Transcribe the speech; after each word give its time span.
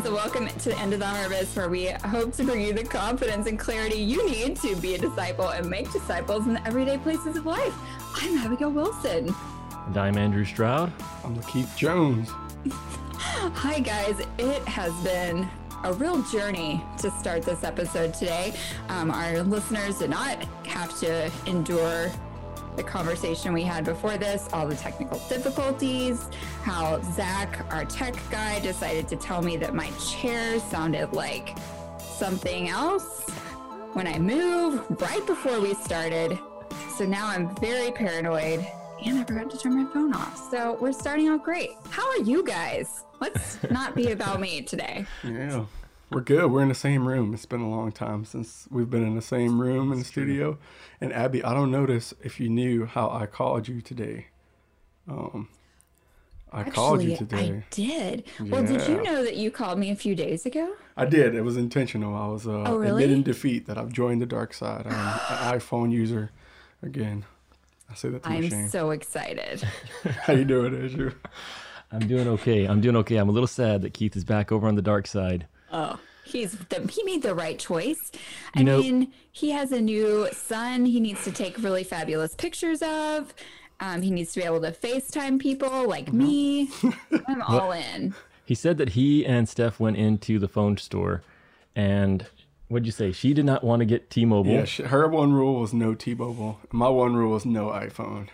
friends, 0.00 0.06
and 0.06 0.14
welcome 0.14 0.60
to 0.60 0.68
the 0.68 0.78
end 0.78 0.92
of 0.92 0.98
the 0.98 1.06
harvest, 1.06 1.56
where 1.56 1.68
we 1.68 1.86
hope 1.86 2.32
to 2.34 2.44
bring 2.44 2.60
you 2.60 2.72
the 2.72 2.84
confidence 2.84 3.46
and 3.46 3.58
clarity 3.58 3.96
you 3.96 4.28
need 4.28 4.56
to 4.56 4.76
be 4.76 4.94
a 4.94 4.98
disciple 4.98 5.48
and 5.48 5.68
make 5.68 5.90
disciples 5.90 6.46
in 6.46 6.54
the 6.54 6.66
everyday 6.66 6.98
places 6.98 7.36
of 7.36 7.46
life. 7.46 7.74
I'm 8.16 8.36
Abigail 8.38 8.70
Wilson. 8.70 9.34
And 9.86 9.96
I'm 9.96 10.18
Andrew 10.18 10.44
Stroud. 10.44 10.92
I'm 11.24 11.36
Lakeith 11.36 11.74
Jones. 11.76 12.28
Hi, 12.70 13.80
guys. 13.80 14.20
It 14.38 14.62
has 14.68 14.92
been 15.02 15.48
a 15.84 15.92
real 15.94 16.22
journey 16.24 16.84
to 16.98 17.10
start 17.12 17.42
this 17.42 17.64
episode 17.64 18.12
today. 18.12 18.54
Um, 18.88 19.10
our 19.10 19.42
listeners 19.42 19.98
did 19.98 20.10
not 20.10 20.44
have 20.66 20.98
to 21.00 21.30
endure 21.46 22.10
the 22.76 22.82
conversation 22.82 23.52
we 23.52 23.62
had 23.62 23.84
before 23.84 24.16
this, 24.16 24.48
all 24.52 24.66
the 24.66 24.76
technical 24.76 25.18
difficulties, 25.28 26.28
how 26.62 27.00
Zach, 27.12 27.64
our 27.72 27.84
tech 27.84 28.14
guy, 28.30 28.60
decided 28.60 29.08
to 29.08 29.16
tell 29.16 29.42
me 29.42 29.56
that 29.56 29.74
my 29.74 29.90
chair 29.98 30.58
sounded 30.60 31.12
like 31.12 31.56
something 31.98 32.68
else 32.68 33.28
when 33.92 34.06
I 34.06 34.18
moved 34.18 35.00
right 35.00 35.26
before 35.26 35.60
we 35.60 35.74
started. 35.74 36.38
So 36.96 37.04
now 37.04 37.26
I'm 37.28 37.54
very 37.56 37.90
paranoid 37.90 38.66
and 39.04 39.18
I 39.18 39.24
forgot 39.24 39.50
to 39.50 39.58
turn 39.58 39.82
my 39.82 39.90
phone 39.92 40.14
off. 40.14 40.50
So 40.50 40.76
we're 40.80 40.92
starting 40.92 41.28
out 41.28 41.44
great. 41.44 41.70
How 41.90 42.08
are 42.10 42.18
you 42.22 42.42
guys? 42.42 43.04
Let's 43.20 43.58
not 43.70 43.94
be 43.94 44.12
about 44.12 44.40
me 44.40 44.62
today. 44.62 45.06
Yeah. 45.24 45.64
We're 46.10 46.20
good. 46.20 46.50
We're 46.52 46.62
in 46.62 46.68
the 46.68 46.74
same 46.74 47.06
room. 47.08 47.34
It's 47.34 47.46
been 47.46 47.60
a 47.60 47.68
long 47.68 47.90
time 47.90 48.24
since 48.24 48.68
we've 48.70 48.88
been 48.88 49.04
in 49.04 49.16
the 49.16 49.22
same 49.22 49.60
room 49.60 49.92
in 49.92 49.98
the 49.98 50.04
studio. 50.04 50.56
And 51.00 51.12
Abby, 51.12 51.42
I 51.42 51.52
don't 51.52 51.70
notice 51.70 52.14
if 52.22 52.38
you 52.38 52.48
knew 52.48 52.86
how 52.86 53.10
I 53.10 53.26
called 53.26 53.66
you 53.66 53.80
today. 53.80 54.26
Um, 55.08 55.48
I 56.52 56.60
Actually, 56.60 56.72
called 56.74 57.02
you 57.02 57.16
today. 57.16 57.50
I 57.50 57.64
did. 57.70 58.24
Well, 58.40 58.62
did 58.64 58.86
you 58.88 59.02
know 59.02 59.24
that 59.24 59.36
you 59.36 59.50
called 59.50 59.80
me 59.80 59.90
a 59.90 59.96
few 59.96 60.14
days 60.14 60.46
ago? 60.46 60.74
I 60.96 61.06
did. 61.06 61.34
It 61.34 61.42
was 61.42 61.56
intentional. 61.56 62.14
I 62.14 62.28
was 62.28 62.46
uh, 62.46 62.62
Oh, 62.66 62.76
really? 62.76 63.02
admitting 63.02 63.24
defeat 63.24 63.66
that 63.66 63.76
I've 63.76 63.92
joined 63.92 64.22
the 64.22 64.26
dark 64.26 64.54
side. 64.54 64.86
I'm 64.86 64.92
an 64.92 65.58
iPhone 65.58 65.90
user 65.90 66.30
again. 66.82 67.24
I 67.90 67.94
say 67.94 68.10
that 68.10 68.22
to 68.22 68.28
I'm 68.28 68.48
shame. 68.48 68.68
so 68.68 68.90
excited. 68.90 69.62
How 70.22 70.34
you 70.34 70.44
doing, 70.44 70.74
Andrew? 70.74 71.12
I'm 71.90 72.06
doing 72.06 72.28
okay. 72.28 72.64
I'm 72.64 72.80
doing 72.80 72.96
okay. 72.96 73.16
I'm 73.16 73.28
a 73.28 73.32
little 73.32 73.46
sad 73.48 73.82
that 73.82 73.92
Keith 73.92 74.16
is 74.16 74.24
back 74.24 74.52
over 74.52 74.68
on 74.68 74.76
the 74.76 74.82
dark 74.82 75.08
side. 75.08 75.46
Oh, 75.72 75.98
he's 76.24 76.52
the, 76.52 76.86
he 76.92 77.02
made 77.04 77.22
the 77.22 77.34
right 77.34 77.58
choice. 77.58 78.10
I 78.54 78.60
You 78.60 78.64
know- 78.64 78.80
mean, 78.80 79.12
he 79.32 79.50
has 79.50 79.72
a 79.72 79.80
new 79.80 80.28
son. 80.32 80.84
He 80.86 81.00
needs 81.00 81.24
to 81.24 81.32
take 81.32 81.58
really 81.58 81.84
fabulous 81.84 82.34
pictures 82.34 82.82
of. 82.82 83.34
Um, 83.80 84.00
he 84.00 84.10
needs 84.10 84.32
to 84.32 84.40
be 84.40 84.46
able 84.46 84.62
to 84.62 84.72
FaceTime 84.72 85.38
people 85.38 85.86
like 85.86 86.12
me. 86.12 86.70
I'm 87.28 87.42
all 87.42 87.72
in. 87.72 88.14
He 88.46 88.54
said 88.54 88.78
that 88.78 88.90
he 88.90 89.26
and 89.26 89.48
Steph 89.48 89.78
went 89.78 89.96
into 89.98 90.38
the 90.38 90.48
phone 90.48 90.76
store 90.78 91.22
and 91.74 92.24
what'd 92.68 92.86
you 92.86 92.92
say? 92.92 93.12
She 93.12 93.34
did 93.34 93.44
not 93.44 93.62
want 93.62 93.80
to 93.80 93.86
get 93.86 94.08
T-Mobile. 94.08 94.50
Yeah, 94.52 94.64
she, 94.64 94.84
her 94.84 95.06
one 95.08 95.32
rule 95.34 95.60
was 95.60 95.74
no 95.74 95.94
T-Mobile. 95.94 96.58
My 96.72 96.88
one 96.88 97.14
rule 97.16 97.32
was 97.32 97.44
no 97.44 97.66
iPhone. 97.68 98.28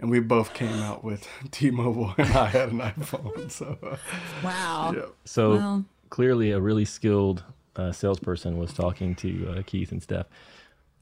And 0.00 0.10
we 0.10 0.18
both 0.18 0.54
came 0.54 0.80
out 0.80 1.04
with 1.04 1.28
T-Mobile, 1.50 2.14
and 2.18 2.28
I 2.32 2.46
had 2.46 2.72
an 2.72 2.80
iPhone. 2.80 3.50
So, 3.50 3.78
uh, 3.82 3.96
Wow. 4.42 4.92
yeah. 4.96 5.02
So 5.24 5.50
Well- 5.50 5.84
clearly, 6.10 6.50
a 6.50 6.60
really 6.60 6.84
skilled 6.84 7.42
uh, 7.76 7.92
salesperson 7.92 8.58
was 8.58 8.72
talking 8.72 9.14
to 9.16 9.54
uh, 9.56 9.62
Keith 9.64 9.92
and 9.92 10.02
Steph. 10.02 10.26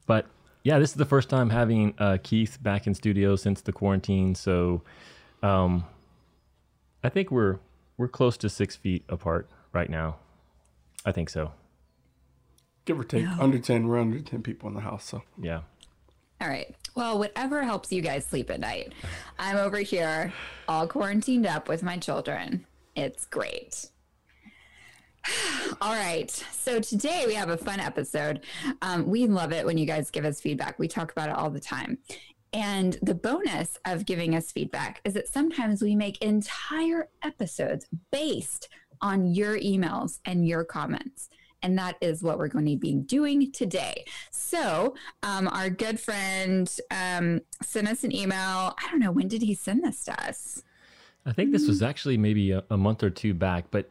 But 0.05 0.27
yeah, 0.63 0.79
this 0.79 0.91
is 0.91 0.95
the 0.95 1.05
first 1.05 1.29
time 1.29 1.49
having 1.49 1.93
uh, 1.97 2.17
Keith 2.23 2.57
back 2.61 2.87
in 2.87 2.93
studio 2.93 3.35
since 3.35 3.61
the 3.61 3.71
quarantine. 3.71 4.35
So 4.35 4.81
um, 5.43 5.85
I 7.03 7.09
think 7.09 7.31
we're 7.31 7.59
we're 7.97 8.07
close 8.07 8.37
to 8.37 8.49
six 8.49 8.75
feet 8.75 9.03
apart 9.09 9.49
right 9.73 9.89
now. 9.89 10.17
I 11.05 11.11
think 11.11 11.29
so. 11.29 11.51
give 12.85 12.99
or 12.99 13.03
take, 13.03 13.27
under 13.39 13.59
10. 13.59 13.87
We're 13.87 13.99
under 13.99 14.19
10 14.19 14.41
people 14.41 14.69
in 14.69 14.75
the 14.75 14.81
house. 14.81 15.05
So, 15.05 15.21
Yeah. 15.41 15.61
All 16.41 16.47
right. 16.47 16.73
Well, 16.95 17.19
whatever 17.19 17.63
helps 17.63 17.91
you 17.91 18.01
guys 18.01 18.25
sleep 18.25 18.49
at 18.49 18.61
night. 18.61 18.93
I'm 19.37 19.57
over 19.57 19.77
here 19.79 20.33
all 20.67 20.87
quarantined 20.87 21.45
up 21.45 21.67
with 21.67 21.83
my 21.83 21.97
children. 21.97 22.65
It's 22.95 23.25
great. 23.25 23.89
All 25.81 25.93
right. 25.93 26.29
So 26.29 26.79
today 26.79 27.23
we 27.27 27.33
have 27.33 27.49
a 27.49 27.57
fun 27.57 27.79
episode. 27.79 28.41
Um, 28.81 29.07
we 29.07 29.27
love 29.27 29.51
it 29.51 29.65
when 29.65 29.77
you 29.77 29.85
guys 29.85 30.11
give 30.11 30.25
us 30.25 30.41
feedback. 30.41 30.79
We 30.79 30.87
talk 30.87 31.11
about 31.11 31.29
it 31.29 31.35
all 31.35 31.49
the 31.49 31.59
time. 31.59 31.97
And 32.51 32.97
the 33.01 33.13
bonus 33.13 33.77
of 33.85 34.05
giving 34.05 34.35
us 34.35 34.51
feedback 34.51 35.01
is 35.05 35.13
that 35.13 35.27
sometimes 35.27 35.81
we 35.81 35.95
make 35.95 36.21
entire 36.21 37.09
episodes 37.23 37.85
based 38.11 38.69
on 39.01 39.27
your 39.27 39.57
emails 39.59 40.19
and 40.25 40.47
your 40.47 40.63
comments. 40.63 41.29
And 41.61 41.77
that 41.77 41.97
is 42.01 42.23
what 42.23 42.37
we're 42.37 42.47
going 42.47 42.65
to 42.65 42.77
be 42.77 42.95
doing 42.95 43.51
today. 43.51 44.05
So, 44.31 44.95
um, 45.23 45.47
our 45.49 45.69
good 45.69 45.99
friend 45.99 46.73
um, 46.89 47.41
sent 47.61 47.87
us 47.87 48.03
an 48.03 48.15
email. 48.15 48.37
I 48.77 48.87
don't 48.89 48.99
know, 48.99 49.11
when 49.11 49.27
did 49.27 49.41
he 49.41 49.53
send 49.53 49.83
this 49.83 50.05
to 50.05 50.23
us? 50.25 50.63
I 51.25 51.33
think 51.33 51.51
this 51.51 51.67
was 51.67 51.83
actually 51.83 52.17
maybe 52.17 52.51
a, 52.51 52.63
a 52.69 52.77
month 52.77 53.03
or 53.03 53.09
two 53.09 53.33
back, 53.33 53.65
but 53.71 53.89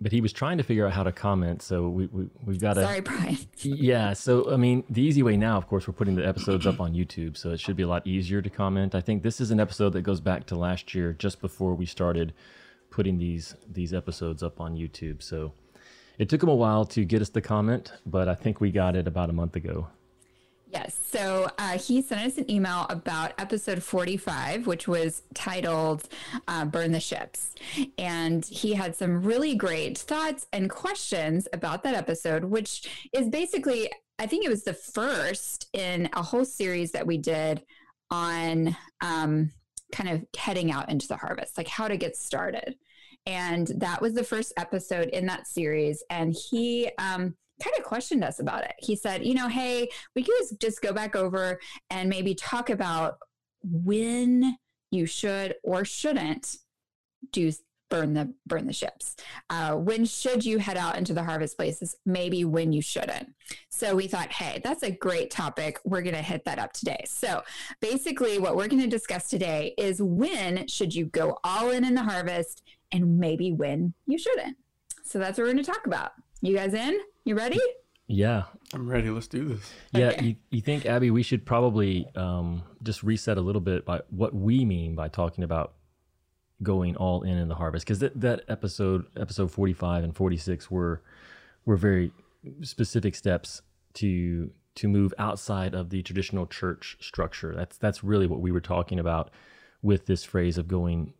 but 0.00 0.12
he 0.12 0.20
was 0.20 0.32
trying 0.32 0.58
to 0.58 0.64
figure 0.64 0.86
out 0.86 0.92
how 0.92 1.02
to 1.02 1.12
comment. 1.12 1.62
So 1.62 1.88
we, 1.88 2.06
we 2.06 2.28
we've 2.44 2.60
got 2.60 2.74
to 2.74 2.82
Sorry, 2.82 3.00
Brian. 3.00 3.38
Yeah, 3.62 4.12
so 4.12 4.52
I 4.52 4.56
mean, 4.56 4.84
the 4.90 5.02
easy 5.02 5.22
way 5.22 5.36
now, 5.36 5.56
of 5.56 5.66
course, 5.66 5.88
we're 5.88 5.94
putting 5.94 6.14
the 6.16 6.26
episodes 6.26 6.66
up 6.66 6.80
on 6.80 6.92
YouTube, 6.92 7.36
so 7.36 7.50
it 7.50 7.60
should 7.60 7.76
be 7.76 7.82
a 7.82 7.88
lot 7.88 8.06
easier 8.06 8.42
to 8.42 8.50
comment. 8.50 8.94
I 8.94 9.00
think 9.00 9.22
this 9.22 9.40
is 9.40 9.50
an 9.50 9.60
episode 9.60 9.90
that 9.94 10.02
goes 10.02 10.20
back 10.20 10.46
to 10.46 10.54
last 10.54 10.94
year, 10.94 11.12
just 11.12 11.40
before 11.40 11.74
we 11.74 11.86
started 11.86 12.32
putting 12.90 13.18
these 13.18 13.54
these 13.70 13.94
episodes 13.94 14.42
up 14.42 14.60
on 14.60 14.76
YouTube. 14.76 15.22
So 15.22 15.52
it 16.18 16.28
took 16.28 16.42
him 16.42 16.48
a 16.48 16.54
while 16.54 16.84
to 16.86 17.04
get 17.04 17.22
us 17.22 17.30
the 17.30 17.42
comment, 17.42 17.92
but 18.04 18.28
I 18.28 18.34
think 18.34 18.60
we 18.60 18.70
got 18.70 18.96
it 18.96 19.06
about 19.06 19.30
a 19.30 19.34
month 19.34 19.56
ago. 19.56 19.88
Yes. 20.68 20.98
So 21.10 21.48
uh, 21.58 21.78
he 21.78 22.02
sent 22.02 22.22
us 22.22 22.38
an 22.38 22.50
email 22.50 22.86
about 22.90 23.32
episode 23.38 23.82
45, 23.82 24.66
which 24.66 24.88
was 24.88 25.22
titled 25.32 26.08
uh, 26.48 26.64
Burn 26.64 26.90
the 26.90 26.98
Ships. 26.98 27.54
And 27.98 28.44
he 28.44 28.74
had 28.74 28.96
some 28.96 29.22
really 29.22 29.54
great 29.54 29.96
thoughts 29.96 30.46
and 30.52 30.68
questions 30.68 31.46
about 31.52 31.84
that 31.84 31.94
episode, 31.94 32.44
which 32.44 33.08
is 33.12 33.28
basically, 33.28 33.90
I 34.18 34.26
think 34.26 34.44
it 34.44 34.48
was 34.48 34.64
the 34.64 34.74
first 34.74 35.68
in 35.72 36.08
a 36.14 36.22
whole 36.22 36.44
series 36.44 36.90
that 36.92 37.06
we 37.06 37.16
did 37.18 37.62
on 38.10 38.76
um, 39.00 39.52
kind 39.92 40.08
of 40.10 40.26
heading 40.36 40.72
out 40.72 40.90
into 40.90 41.06
the 41.06 41.16
harvest, 41.16 41.56
like 41.56 41.68
how 41.68 41.86
to 41.86 41.96
get 41.96 42.16
started. 42.16 42.74
And 43.24 43.68
that 43.76 44.02
was 44.02 44.14
the 44.14 44.24
first 44.24 44.52
episode 44.56 45.08
in 45.08 45.26
that 45.26 45.46
series. 45.46 46.02
And 46.10 46.34
he, 46.34 46.90
um, 46.98 47.36
kind 47.62 47.76
of 47.78 47.84
questioned 47.84 48.24
us 48.24 48.38
about 48.40 48.64
it. 48.64 48.74
He 48.78 48.96
said, 48.96 49.24
you 49.24 49.34
know, 49.34 49.48
hey, 49.48 49.88
we 50.14 50.22
could 50.22 50.34
just- 50.60 50.82
go 50.82 50.92
back 50.92 51.16
over 51.16 51.58
and 51.90 52.08
maybe 52.08 52.34
talk 52.34 52.70
about 52.70 53.18
when 53.62 54.56
you 54.90 55.06
should 55.06 55.54
or 55.62 55.84
shouldn't 55.84 56.56
do 57.32 57.50
burn 57.88 58.14
the 58.14 58.32
burn 58.46 58.66
the 58.66 58.72
ships. 58.72 59.16
Uh, 59.48 59.74
when 59.74 60.04
should 60.04 60.44
you 60.44 60.58
head 60.58 60.76
out 60.76 60.96
into 60.96 61.14
the 61.14 61.22
harvest 61.22 61.56
places? 61.56 61.96
Maybe 62.04 62.44
when 62.44 62.72
you 62.72 62.82
shouldn't. 62.82 63.32
So 63.70 63.94
we 63.94 64.08
thought, 64.08 64.32
hey, 64.32 64.60
that's 64.64 64.82
a 64.82 64.90
great 64.90 65.30
topic. 65.30 65.78
We're 65.84 66.02
going 66.02 66.16
to 66.16 66.22
hit 66.22 66.44
that 66.44 66.58
up 66.58 66.72
today. 66.72 67.04
So 67.06 67.42
basically, 67.80 68.38
what 68.38 68.56
we're 68.56 68.68
going 68.68 68.82
to 68.82 68.88
discuss 68.88 69.28
today 69.28 69.74
is 69.78 70.02
when 70.02 70.66
should 70.66 70.94
you 70.94 71.06
go 71.06 71.38
all 71.44 71.70
in 71.70 71.84
in 71.84 71.94
the 71.94 72.02
harvest, 72.02 72.62
and 72.92 73.18
maybe 73.18 73.52
when 73.52 73.94
you 74.06 74.18
shouldn't. 74.18 74.56
So 75.04 75.18
that's 75.18 75.38
what 75.38 75.44
we're 75.44 75.52
going 75.52 75.64
to 75.64 75.72
talk 75.72 75.86
about. 75.86 76.12
You 76.42 76.56
guys 76.56 76.74
in? 76.74 76.98
You 77.26 77.34
ready? 77.34 77.60
Yeah, 78.06 78.44
I'm 78.72 78.88
ready. 78.88 79.10
Let's 79.10 79.26
do 79.26 79.48
this. 79.48 79.72
yeah. 79.92 80.10
Okay. 80.10 80.24
You, 80.24 80.36
you 80.50 80.60
think 80.60 80.86
Abby, 80.86 81.10
we 81.10 81.24
should 81.24 81.44
probably 81.44 82.06
um, 82.14 82.62
just 82.84 83.02
reset 83.02 83.36
a 83.36 83.40
little 83.40 83.60
bit 83.60 83.84
by 83.84 84.02
what 84.10 84.32
we 84.32 84.64
mean 84.64 84.94
by 84.94 85.08
talking 85.08 85.42
about 85.42 85.74
going 86.62 86.94
all 86.94 87.22
in 87.22 87.36
in 87.36 87.48
the 87.48 87.56
harvest 87.56 87.84
because 87.84 87.98
that, 87.98 88.18
that 88.18 88.42
episode 88.48 89.06
episode 89.18 89.50
45 89.50 90.04
and 90.04 90.16
46 90.16 90.70
were 90.70 91.02
were 91.66 91.76
very 91.76 92.12
specific 92.62 93.14
steps 93.16 93.60
to 93.94 94.50
to 94.76 94.88
move 94.88 95.12
outside 95.18 95.74
of 95.74 95.90
the 95.90 96.02
traditional 96.02 96.46
church 96.46 96.96
structure 96.98 97.54
that's 97.54 97.76
that's 97.76 98.02
really 98.02 98.26
what 98.26 98.40
we 98.40 98.50
were 98.50 98.60
talking 98.62 98.98
about 98.98 99.30
with 99.82 100.06
this 100.06 100.24
phrase 100.24 100.56
of 100.56 100.66
going 100.66 101.12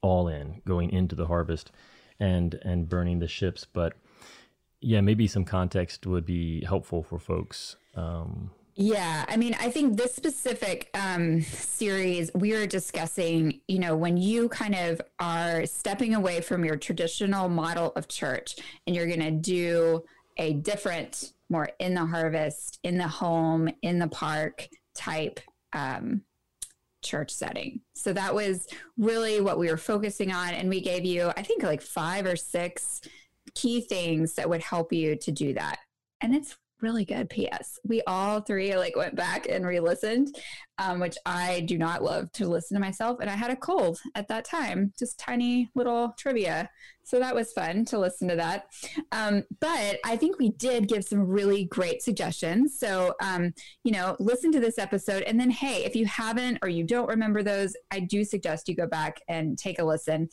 all 0.00 0.28
in 0.28 0.62
going 0.66 0.90
into 0.90 1.14
the 1.14 1.26
harvest 1.26 1.70
and 2.18 2.54
and 2.62 2.88
burning 2.88 3.18
the 3.18 3.28
ships 3.28 3.66
but 3.70 3.92
yeah 4.80 5.00
maybe 5.00 5.26
some 5.26 5.44
context 5.44 6.06
would 6.06 6.24
be 6.24 6.64
helpful 6.64 7.02
for 7.02 7.18
folks 7.18 7.76
um 7.96 8.50
Yeah, 8.76 9.26
I 9.28 9.36
mean, 9.36 9.54
I 9.60 9.70
think 9.70 9.96
this 9.98 10.14
specific 10.14 10.88
um, 10.94 11.42
series 11.42 12.30
we 12.34 12.54
are 12.54 12.66
discussing, 12.66 13.60
you 13.68 13.78
know, 13.78 13.94
when 13.94 14.16
you 14.16 14.48
kind 14.48 14.74
of 14.74 15.02
are 15.18 15.66
stepping 15.66 16.14
away 16.14 16.40
from 16.40 16.64
your 16.64 16.76
traditional 16.76 17.48
model 17.48 17.92
of 17.96 18.08
church 18.08 18.56
and 18.86 18.96
you're 18.96 19.08
going 19.08 19.20
to 19.20 19.32
do 19.32 20.02
a 20.38 20.54
different, 20.54 21.34
more 21.50 21.68
in 21.78 21.92
the 21.94 22.06
harvest, 22.06 22.78
in 22.82 22.96
the 22.96 23.08
home, 23.08 23.68
in 23.82 23.98
the 23.98 24.08
park 24.08 24.68
type 24.94 25.40
um, 25.74 26.22
church 27.02 27.32
setting. 27.32 27.80
So 27.94 28.12
that 28.14 28.34
was 28.34 28.66
really 28.96 29.42
what 29.42 29.58
we 29.58 29.68
were 29.68 29.76
focusing 29.76 30.32
on. 30.32 30.54
And 30.54 30.70
we 30.70 30.80
gave 30.80 31.04
you, 31.04 31.32
I 31.36 31.42
think, 31.42 31.62
like 31.62 31.82
five 31.82 32.24
or 32.24 32.36
six 32.36 33.02
key 33.54 33.80
things 33.80 34.34
that 34.34 34.48
would 34.48 34.62
help 34.62 34.92
you 34.92 35.16
to 35.16 35.32
do 35.32 35.54
that. 35.54 35.78
And 36.20 36.34
it's 36.34 36.56
really 36.82 37.04
good. 37.04 37.28
P.S. 37.28 37.78
We 37.84 38.02
all 38.06 38.40
three 38.40 38.76
like 38.76 38.96
went 38.96 39.14
back 39.14 39.46
and 39.48 39.66
re-listened, 39.66 40.36
um, 40.78 41.00
which 41.00 41.16
I 41.26 41.60
do 41.60 41.78
not 41.78 42.02
love 42.02 42.32
to 42.32 42.48
listen 42.48 42.74
to 42.74 42.80
myself. 42.80 43.18
And 43.20 43.28
I 43.28 43.34
had 43.34 43.50
a 43.50 43.56
cold 43.56 43.98
at 44.14 44.28
that 44.28 44.44
time, 44.44 44.92
just 44.98 45.18
tiny 45.18 45.70
little 45.74 46.14
trivia. 46.18 46.70
So 47.04 47.18
that 47.18 47.34
was 47.34 47.52
fun 47.52 47.84
to 47.86 47.98
listen 47.98 48.28
to 48.28 48.36
that. 48.36 48.66
Um, 49.10 49.44
but 49.60 49.98
I 50.04 50.16
think 50.16 50.38
we 50.38 50.50
did 50.50 50.88
give 50.88 51.04
some 51.04 51.26
really 51.26 51.64
great 51.64 52.02
suggestions. 52.02 52.78
So, 52.78 53.14
um, 53.20 53.52
you 53.82 53.92
know, 53.92 54.16
listen 54.20 54.52
to 54.52 54.60
this 54.60 54.78
episode. 54.78 55.22
And 55.24 55.38
then, 55.38 55.50
hey, 55.50 55.84
if 55.84 55.96
you 55.96 56.06
haven't 56.06 56.58
or 56.62 56.68
you 56.68 56.84
don't 56.84 57.08
remember 57.08 57.42
those, 57.42 57.74
I 57.90 58.00
do 58.00 58.24
suggest 58.24 58.68
you 58.68 58.76
go 58.76 58.86
back 58.86 59.20
and 59.28 59.58
take 59.58 59.80
a 59.80 59.84
listen 59.84 60.28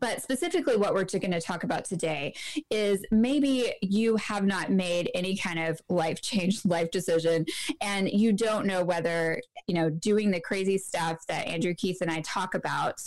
but 0.00 0.22
specifically, 0.22 0.76
what 0.76 0.94
we're 0.94 1.04
going 1.04 1.30
to 1.30 1.40
talk 1.40 1.64
about 1.64 1.84
today 1.84 2.34
is 2.70 3.04
maybe 3.10 3.74
you 3.82 4.16
have 4.16 4.44
not 4.44 4.70
made 4.70 5.10
any 5.14 5.36
kind 5.36 5.58
of 5.58 5.80
life 5.88 6.20
change, 6.22 6.64
life 6.64 6.90
decision, 6.90 7.46
and 7.80 8.10
you 8.10 8.32
don't 8.32 8.66
know 8.66 8.82
whether, 8.82 9.40
you 9.66 9.74
know, 9.74 9.90
doing 9.90 10.30
the 10.30 10.40
crazy 10.40 10.78
stuff 10.78 11.26
that 11.26 11.46
Andrew 11.46 11.74
Keith 11.74 11.98
and 12.00 12.10
I 12.10 12.20
talk 12.22 12.54
about 12.54 13.00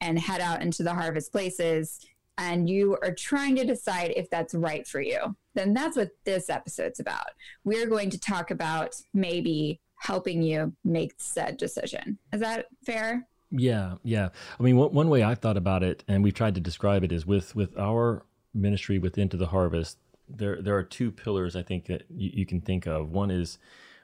and 0.00 0.18
head 0.18 0.40
out 0.40 0.62
into 0.62 0.82
the 0.82 0.94
harvest 0.94 1.32
places, 1.32 2.00
and 2.38 2.70
you 2.70 2.96
are 3.02 3.12
trying 3.12 3.56
to 3.56 3.64
decide 3.64 4.12
if 4.16 4.30
that's 4.30 4.54
right 4.54 4.86
for 4.86 5.00
you, 5.00 5.36
then 5.54 5.74
that's 5.74 5.96
what 5.96 6.10
this 6.24 6.48
episode's 6.48 7.00
about. 7.00 7.26
We're 7.64 7.86
going 7.86 8.10
to 8.10 8.18
talk 8.18 8.50
about 8.50 8.94
maybe 9.12 9.80
helping 9.96 10.42
you 10.42 10.74
make 10.82 11.12
said 11.18 11.58
decision. 11.58 12.18
Is 12.32 12.40
that 12.40 12.66
fair? 12.86 13.26
Yeah, 13.50 13.94
yeah. 14.02 14.28
I 14.58 14.62
mean, 14.62 14.76
one, 14.76 14.92
one 14.92 15.08
way 15.08 15.22
I've 15.22 15.38
thought 15.38 15.56
about 15.56 15.82
it, 15.82 16.04
and 16.06 16.22
we've 16.22 16.34
tried 16.34 16.54
to 16.54 16.60
describe 16.60 17.02
it, 17.02 17.12
is 17.12 17.26
with 17.26 17.54
with 17.54 17.76
our 17.78 18.24
ministry 18.54 18.98
with 18.98 19.18
Into 19.18 19.36
the 19.36 19.48
Harvest. 19.48 19.98
There, 20.28 20.62
there 20.62 20.76
are 20.76 20.84
two 20.84 21.10
pillars 21.10 21.56
I 21.56 21.62
think 21.62 21.86
that 21.86 22.04
you, 22.08 22.30
you 22.34 22.46
can 22.46 22.60
think 22.60 22.86
of. 22.86 23.10
One 23.10 23.30
is 23.30 23.58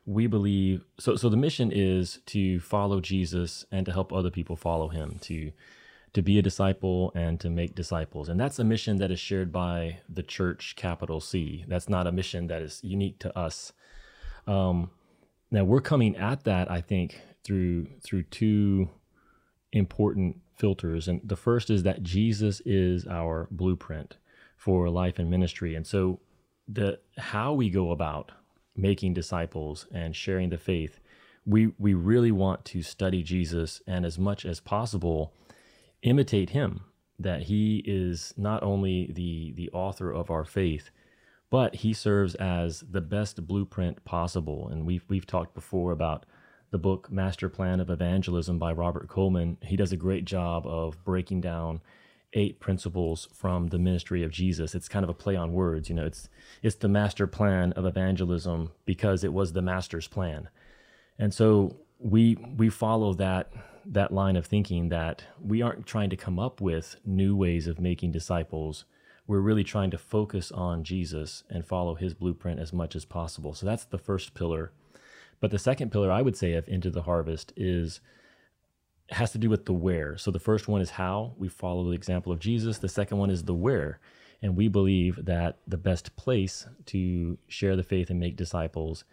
we 0.04 0.26
believe 0.26 0.84
so. 0.98 1.14
So 1.16 1.28
the 1.28 1.36
mission 1.36 1.70
is 1.72 2.20
to 2.26 2.58
follow 2.60 3.00
Jesus 3.00 3.64
and 3.70 3.86
to 3.86 3.92
help 3.92 4.12
other 4.12 4.30
people 4.30 4.56
follow 4.56 4.88
Him. 4.88 5.18
To 5.22 5.52
to 6.12 6.22
be 6.22 6.38
a 6.38 6.42
disciple 6.42 7.12
and 7.14 7.38
to 7.40 7.50
make 7.50 7.74
disciples. 7.74 8.30
And 8.30 8.40
that's 8.40 8.58
a 8.58 8.64
mission 8.64 8.96
that 8.96 9.10
is 9.10 9.20
shared 9.20 9.52
by 9.52 9.98
the 10.08 10.22
church, 10.22 10.74
capital 10.74 11.20
C. 11.20 11.66
That's 11.68 11.90
not 11.90 12.06
a 12.06 12.12
mission 12.12 12.46
that 12.46 12.62
is 12.62 12.80
unique 12.82 13.18
to 13.18 13.38
us. 13.38 13.74
Um, 14.46 14.90
now 15.50 15.64
we're 15.64 15.82
coming 15.82 16.16
at 16.16 16.44
that, 16.44 16.70
I 16.70 16.80
think, 16.80 17.20
through 17.44 17.88
through 18.02 18.24
two 18.24 18.88
important 19.72 20.40
filters. 20.54 21.08
And 21.08 21.20
the 21.24 21.36
first 21.36 21.70
is 21.70 21.82
that 21.82 22.02
Jesus 22.02 22.60
is 22.64 23.06
our 23.06 23.48
blueprint 23.50 24.16
for 24.56 24.88
life 24.88 25.18
and 25.18 25.30
ministry. 25.30 25.74
And 25.74 25.86
so 25.86 26.20
the 26.68 26.98
how 27.18 27.52
we 27.52 27.70
go 27.70 27.90
about 27.90 28.32
making 28.74 29.14
disciples 29.14 29.86
and 29.92 30.14
sharing 30.14 30.50
the 30.50 30.58
faith, 30.58 30.98
we 31.44 31.72
we 31.78 31.94
really 31.94 32.32
want 32.32 32.64
to 32.66 32.82
study 32.82 33.22
Jesus 33.22 33.80
and 33.86 34.04
as 34.04 34.18
much 34.18 34.44
as 34.44 34.60
possible 34.60 35.32
imitate 36.02 36.50
him 36.50 36.80
that 37.18 37.44
he 37.44 37.82
is 37.86 38.34
not 38.36 38.62
only 38.62 39.10
the 39.12 39.52
the 39.52 39.70
author 39.70 40.10
of 40.10 40.30
our 40.30 40.44
faith 40.44 40.90
but 41.48 41.76
he 41.76 41.92
serves 41.92 42.34
as 42.36 42.84
the 42.90 43.00
best 43.00 43.46
blueprint 43.46 44.04
possible 44.04 44.68
and 44.68 44.84
we've 44.84 45.04
we've 45.08 45.26
talked 45.26 45.54
before 45.54 45.92
about 45.92 46.26
the 46.70 46.78
book 46.78 47.10
Master 47.10 47.48
Plan 47.48 47.80
of 47.80 47.90
Evangelism 47.90 48.58
by 48.58 48.72
Robert 48.72 49.08
Coleman, 49.08 49.58
he 49.62 49.76
does 49.76 49.92
a 49.92 49.96
great 49.96 50.24
job 50.24 50.66
of 50.66 51.02
breaking 51.04 51.40
down 51.40 51.80
eight 52.32 52.60
principles 52.60 53.28
from 53.32 53.68
the 53.68 53.78
ministry 53.78 54.22
of 54.22 54.30
Jesus. 54.30 54.74
It's 54.74 54.88
kind 54.88 55.04
of 55.04 55.08
a 55.08 55.14
play 55.14 55.36
on 55.36 55.52
words, 55.52 55.88
you 55.88 55.94
know, 55.94 56.04
it's 56.04 56.28
it's 56.62 56.76
the 56.76 56.88
master 56.88 57.26
plan 57.26 57.72
of 57.72 57.86
evangelism 57.86 58.72
because 58.84 59.24
it 59.24 59.32
was 59.32 59.52
the 59.52 59.62
master's 59.62 60.08
plan. 60.08 60.48
And 61.18 61.32
so 61.32 61.76
we 61.98 62.36
we 62.56 62.68
follow 62.68 63.14
that 63.14 63.52
that 63.86 64.12
line 64.12 64.36
of 64.36 64.46
thinking 64.46 64.88
that 64.88 65.24
we 65.40 65.62
aren't 65.62 65.86
trying 65.86 66.10
to 66.10 66.16
come 66.16 66.38
up 66.38 66.60
with 66.60 66.96
new 67.04 67.36
ways 67.36 67.66
of 67.66 67.80
making 67.80 68.10
disciples. 68.10 68.84
We're 69.28 69.40
really 69.40 69.64
trying 69.64 69.90
to 69.92 69.98
focus 69.98 70.52
on 70.52 70.84
Jesus 70.84 71.44
and 71.48 71.66
follow 71.66 71.94
his 71.94 72.14
blueprint 72.14 72.60
as 72.60 72.72
much 72.72 72.94
as 72.94 73.04
possible. 73.04 73.54
So 73.54 73.66
that's 73.66 73.84
the 73.84 73.98
first 73.98 74.34
pillar 74.34 74.72
but 75.40 75.50
the 75.50 75.58
second 75.58 75.92
pillar 75.92 76.10
I 76.10 76.22
would 76.22 76.36
say 76.36 76.52
of 76.54 76.68
Into 76.68 76.90
the 76.90 77.02
Harvest 77.02 77.52
is 77.56 78.00
has 79.10 79.30
to 79.32 79.38
do 79.38 79.48
with 79.48 79.66
the 79.66 79.72
where. 79.72 80.16
So 80.16 80.30
the 80.30 80.40
first 80.40 80.66
one 80.66 80.80
is 80.80 80.90
how 80.90 81.34
we 81.38 81.48
follow 81.48 81.84
the 81.84 81.92
example 81.92 82.32
of 82.32 82.40
Jesus. 82.40 82.78
The 82.78 82.88
second 82.88 83.18
one 83.18 83.30
is 83.30 83.44
the 83.44 83.54
where. 83.54 84.00
And 84.42 84.56
we 84.56 84.68
believe 84.68 85.24
that 85.24 85.58
the 85.66 85.76
best 85.76 86.16
place 86.16 86.66
to 86.86 87.38
share 87.46 87.76
the 87.76 87.82
faith 87.82 88.10
and 88.10 88.20
make 88.20 88.36
disciples 88.36 89.04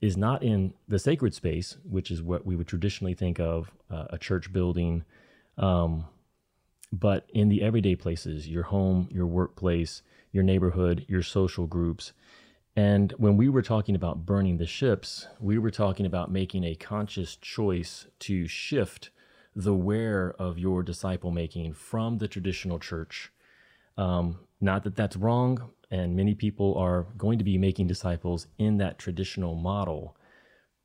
is 0.00 0.16
not 0.16 0.42
in 0.42 0.72
the 0.88 0.98
sacred 0.98 1.34
space, 1.34 1.76
which 1.84 2.10
is 2.10 2.22
what 2.22 2.46
we 2.46 2.56
would 2.56 2.68
traditionally 2.68 3.14
think 3.14 3.38
of 3.38 3.70
uh, 3.90 4.06
a 4.10 4.18
church 4.18 4.52
building, 4.52 5.04
um, 5.58 6.04
but 6.92 7.28
in 7.32 7.48
the 7.48 7.62
everyday 7.62 7.94
places 7.94 8.48
your 8.48 8.64
home, 8.64 9.08
your 9.10 9.26
workplace, 9.26 10.02
your 10.32 10.42
neighborhood, 10.42 11.04
your 11.08 11.22
social 11.22 11.66
groups. 11.66 12.12
And 12.76 13.12
when 13.18 13.36
we 13.36 13.48
were 13.48 13.62
talking 13.62 13.94
about 13.94 14.24
burning 14.24 14.58
the 14.58 14.66
ships, 14.66 15.26
we 15.40 15.58
were 15.58 15.70
talking 15.70 16.06
about 16.06 16.30
making 16.30 16.64
a 16.64 16.76
conscious 16.76 17.36
choice 17.36 18.06
to 18.20 18.46
shift 18.46 19.10
the 19.56 19.74
where 19.74 20.32
of 20.38 20.58
your 20.58 20.82
disciple 20.82 21.30
making 21.30 21.72
from 21.74 22.18
the 22.18 22.28
traditional 22.28 22.78
church. 22.78 23.32
Um, 23.98 24.38
not 24.60 24.84
that 24.84 24.94
that's 24.94 25.16
wrong, 25.16 25.70
and 25.90 26.14
many 26.14 26.34
people 26.34 26.76
are 26.76 27.06
going 27.18 27.38
to 27.38 27.44
be 27.44 27.58
making 27.58 27.88
disciples 27.88 28.46
in 28.58 28.78
that 28.78 28.98
traditional 28.98 29.56
model, 29.56 30.16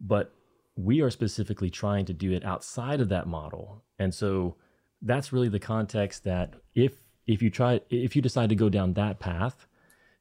but 0.01 0.33
we 0.75 1.01
are 1.01 1.11
specifically 1.11 1.69
trying 1.69 2.05
to 2.05 2.13
do 2.13 2.31
it 2.31 2.43
outside 2.43 2.99
of 2.99 3.09
that 3.09 3.27
model. 3.27 3.83
And 3.99 4.13
so 4.13 4.55
that's 5.01 5.31
really 5.31 5.49
the 5.49 5.59
context 5.59 6.23
that 6.23 6.55
if 6.73 6.93
if 7.27 7.41
you 7.41 7.49
try 7.49 7.81
if 7.89 8.15
you 8.15 8.21
decide 8.21 8.49
to 8.49 8.55
go 8.55 8.69
down 8.69 8.93
that 8.93 9.19
path, 9.19 9.67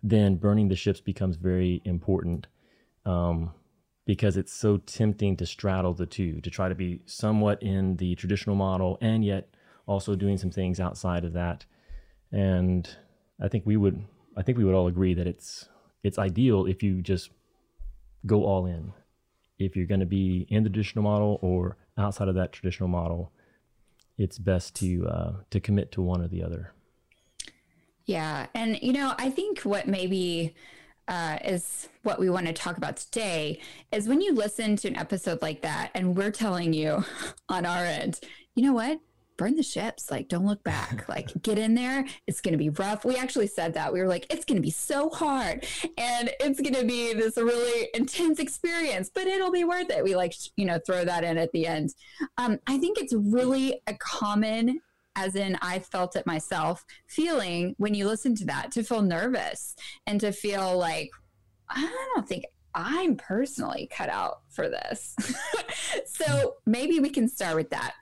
then 0.04 0.36
burning 0.36 0.68
the 0.68 0.76
ships 0.76 1.00
becomes 1.00 1.36
very 1.36 1.80
important 1.86 2.46
um, 3.06 3.50
because 4.04 4.36
it's 4.36 4.52
so 4.52 4.76
tempting 4.76 5.34
to 5.38 5.46
straddle 5.46 5.94
the 5.94 6.04
two, 6.04 6.42
to 6.42 6.50
try 6.50 6.68
to 6.68 6.74
be 6.74 7.00
somewhat 7.06 7.60
in 7.62 7.96
the 7.96 8.14
traditional 8.16 8.54
model 8.54 8.98
and 9.00 9.24
yet 9.24 9.48
also 9.86 10.14
doing 10.14 10.36
some 10.36 10.50
things 10.50 10.78
outside 10.78 11.24
of 11.24 11.32
that. 11.32 11.64
And 12.30 12.86
I 13.40 13.48
think 13.48 13.64
we 13.64 13.78
would, 13.78 14.04
I 14.36 14.42
think 14.42 14.58
we 14.58 14.64
would 14.64 14.74
all 14.74 14.88
agree 14.88 15.14
that 15.14 15.26
it's 15.26 15.68
it's 16.02 16.18
ideal 16.18 16.66
if 16.66 16.82
you 16.82 17.00
just 17.00 17.30
go 18.26 18.44
all 18.44 18.66
in. 18.66 18.92
If 19.58 19.74
you're 19.74 19.86
going 19.86 20.00
to 20.00 20.06
be 20.06 20.46
in 20.50 20.64
the 20.64 20.68
traditional 20.68 21.04
model 21.04 21.38
or 21.40 21.78
outside 21.96 22.28
of 22.28 22.34
that 22.34 22.52
traditional 22.52 22.90
model, 22.90 23.32
it's 24.18 24.38
best 24.38 24.74
to 24.76 25.06
uh, 25.06 25.32
to 25.48 25.60
commit 25.60 25.92
to 25.92 26.02
one 26.02 26.20
or 26.20 26.28
the 26.28 26.42
other. 26.42 26.74
Yeah. 28.06 28.46
And, 28.54 28.80
you 28.82 28.92
know, 28.92 29.14
I 29.18 29.30
think 29.30 29.60
what 29.60 29.88
maybe 29.88 30.54
uh, 31.08 31.38
is 31.44 31.88
what 32.02 32.18
we 32.18 32.30
want 32.30 32.46
to 32.46 32.52
talk 32.52 32.76
about 32.76 32.96
today 32.96 33.60
is 33.92 34.08
when 34.08 34.20
you 34.20 34.34
listen 34.34 34.76
to 34.76 34.88
an 34.88 34.96
episode 34.96 35.42
like 35.42 35.62
that 35.62 35.90
and 35.94 36.16
we're 36.16 36.30
telling 36.30 36.72
you 36.72 37.04
on 37.48 37.66
our 37.66 37.84
end, 37.84 38.20
you 38.54 38.64
know 38.64 38.72
what? 38.72 39.00
Burn 39.36 39.56
the 39.56 39.64
ships. 39.64 40.12
Like, 40.12 40.28
don't 40.28 40.46
look 40.46 40.62
back. 40.62 41.08
Like, 41.08 41.30
get 41.42 41.58
in 41.58 41.74
there. 41.74 42.06
It's 42.26 42.40
going 42.40 42.52
to 42.52 42.58
be 42.58 42.68
rough. 42.68 43.04
We 43.04 43.16
actually 43.16 43.48
said 43.48 43.74
that. 43.74 43.92
We 43.92 44.00
were 44.00 44.06
like, 44.06 44.26
it's 44.32 44.44
going 44.44 44.56
to 44.56 44.62
be 44.62 44.70
so 44.70 45.10
hard 45.10 45.66
and 45.98 46.30
it's 46.40 46.60
going 46.60 46.74
to 46.74 46.84
be 46.84 47.14
this 47.14 47.36
really 47.36 47.88
intense 47.94 48.38
experience, 48.38 49.10
but 49.12 49.26
it'll 49.26 49.50
be 49.50 49.64
worth 49.64 49.90
it. 49.90 50.04
We 50.04 50.14
like, 50.14 50.34
you 50.56 50.66
know, 50.66 50.78
throw 50.86 51.04
that 51.04 51.24
in 51.24 51.36
at 51.38 51.52
the 51.52 51.66
end. 51.66 51.94
Um, 52.38 52.60
I 52.66 52.78
think 52.78 52.98
it's 52.98 53.14
really 53.14 53.80
a 53.86 53.94
common 53.94 54.80
as 55.16 55.36
in 55.36 55.56
I 55.62 55.78
felt 55.78 56.16
it 56.16 56.26
myself, 56.26 56.84
feeling 57.06 57.74
when 57.78 57.94
you 57.94 58.06
listen 58.06 58.34
to 58.36 58.44
that 58.46 58.72
to 58.72 58.82
feel 58.82 59.02
nervous 59.02 59.76
and 60.06 60.20
to 60.20 60.32
feel 60.32 60.76
like, 60.76 61.10
I 61.68 62.08
don't 62.14 62.28
think 62.28 62.44
I'm 62.74 63.16
personally 63.16 63.88
cut 63.92 64.08
out 64.08 64.40
for 64.50 64.68
this. 64.68 65.14
so 66.06 66.56
maybe 66.66 66.98
we 66.98 67.10
can 67.10 67.28
start 67.28 67.54
with 67.54 67.70
that. 67.70 67.94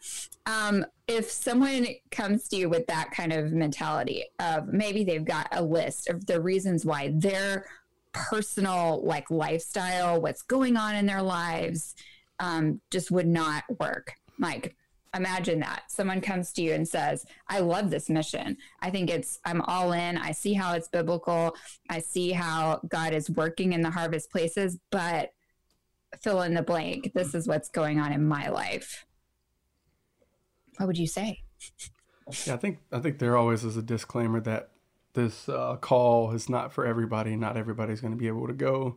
Um, 0.46 0.86
if 1.06 1.30
someone 1.30 1.86
comes 2.10 2.48
to 2.48 2.56
you 2.56 2.68
with 2.68 2.86
that 2.86 3.10
kind 3.10 3.32
of 3.32 3.52
mentality 3.52 4.24
of 4.40 4.68
maybe 4.68 5.04
they've 5.04 5.24
got 5.24 5.48
a 5.52 5.62
list 5.62 6.08
of 6.08 6.26
the 6.26 6.40
reasons 6.40 6.84
why 6.84 7.12
their 7.14 7.66
personal 8.12 9.04
like 9.04 9.30
lifestyle, 9.30 10.20
what's 10.20 10.42
going 10.42 10.76
on 10.76 10.94
in 10.94 11.06
their 11.06 11.22
lives, 11.22 11.94
um, 12.40 12.80
just 12.90 13.10
would 13.10 13.26
not 13.26 13.64
work. 13.78 14.14
Mike, 14.38 14.74
imagine 15.14 15.60
that. 15.60 15.84
Someone 15.88 16.20
comes 16.20 16.52
to 16.52 16.62
you 16.62 16.72
and 16.72 16.88
says 16.88 17.26
i 17.48 17.60
love 17.60 17.90
this 17.90 18.08
mission. 18.08 18.56
I 18.80 18.90
think 18.90 19.10
it's 19.10 19.38
i'm 19.44 19.60
all 19.62 19.92
in. 19.92 20.16
I 20.16 20.32
see 20.32 20.54
how 20.54 20.74
it's 20.74 20.88
biblical. 20.88 21.56
I 21.88 22.00
see 22.00 22.32
how 22.32 22.80
god 22.88 23.12
is 23.12 23.30
working 23.30 23.72
in 23.72 23.82
the 23.82 23.90
harvest 23.90 24.30
places 24.30 24.78
but 24.90 25.32
fill 26.20 26.42
in 26.42 26.54
the 26.54 26.62
blank. 26.62 27.12
This 27.14 27.34
is 27.34 27.48
what's 27.48 27.68
going 27.68 27.98
on 27.98 28.12
in 28.12 28.26
my 28.26 28.48
life. 28.48 29.06
What 30.76 30.86
would 30.86 30.98
you 30.98 31.06
say? 31.06 31.40
Yeah 32.46 32.54
i 32.54 32.56
think 32.56 32.78
i 32.92 33.00
think 33.00 33.18
there 33.18 33.36
always 33.36 33.64
is 33.64 33.76
a 33.76 33.82
disclaimer 33.82 34.40
that 34.40 34.70
this 35.14 35.48
uh, 35.48 35.76
call 35.76 36.32
is 36.32 36.48
not 36.48 36.72
for 36.72 36.86
everybody. 36.86 37.36
Not 37.36 37.56
everybody's 37.56 38.00
going 38.00 38.12
to 38.12 38.18
be 38.18 38.28
able 38.28 38.46
to 38.46 38.52
go 38.52 38.96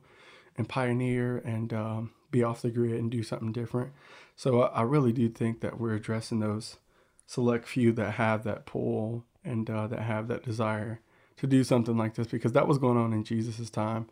and 0.58 0.68
pioneer 0.68 1.38
and 1.38 1.74
um, 1.74 2.12
be 2.32 2.44
off 2.44 2.62
the 2.62 2.70
grid 2.70 2.94
and 2.94 3.12
do 3.12 3.24
something 3.24 3.52
different. 3.52 3.92
So 4.36 4.63
I, 4.63 4.82
really 4.82 5.13
do 5.13 5.30
think 5.30 5.62
that 5.62 5.80
we're 5.80 5.96
addressing 5.96 6.39
those 6.39 6.77
select 7.25 7.68
few 7.68 7.94
that 7.94 8.12
have 8.12 8.44
that 8.44 8.65
pull 8.65 9.24
and 9.44 9.70
uh, 9.70 9.88
that 9.88 10.01
have 10.01 10.27
that 10.27 10.44
desire 10.44 11.00
to 11.38 11.48
do 11.48 11.63
something 11.63 11.98
like 11.98 12.15
this 12.15 12.27
because 12.27 12.51
that 12.51 12.68
was 12.68 12.77
going 12.77 12.98
on 12.98 13.13
in 13.13 13.24
Jesus's 13.24 13.70
time. 13.70 14.08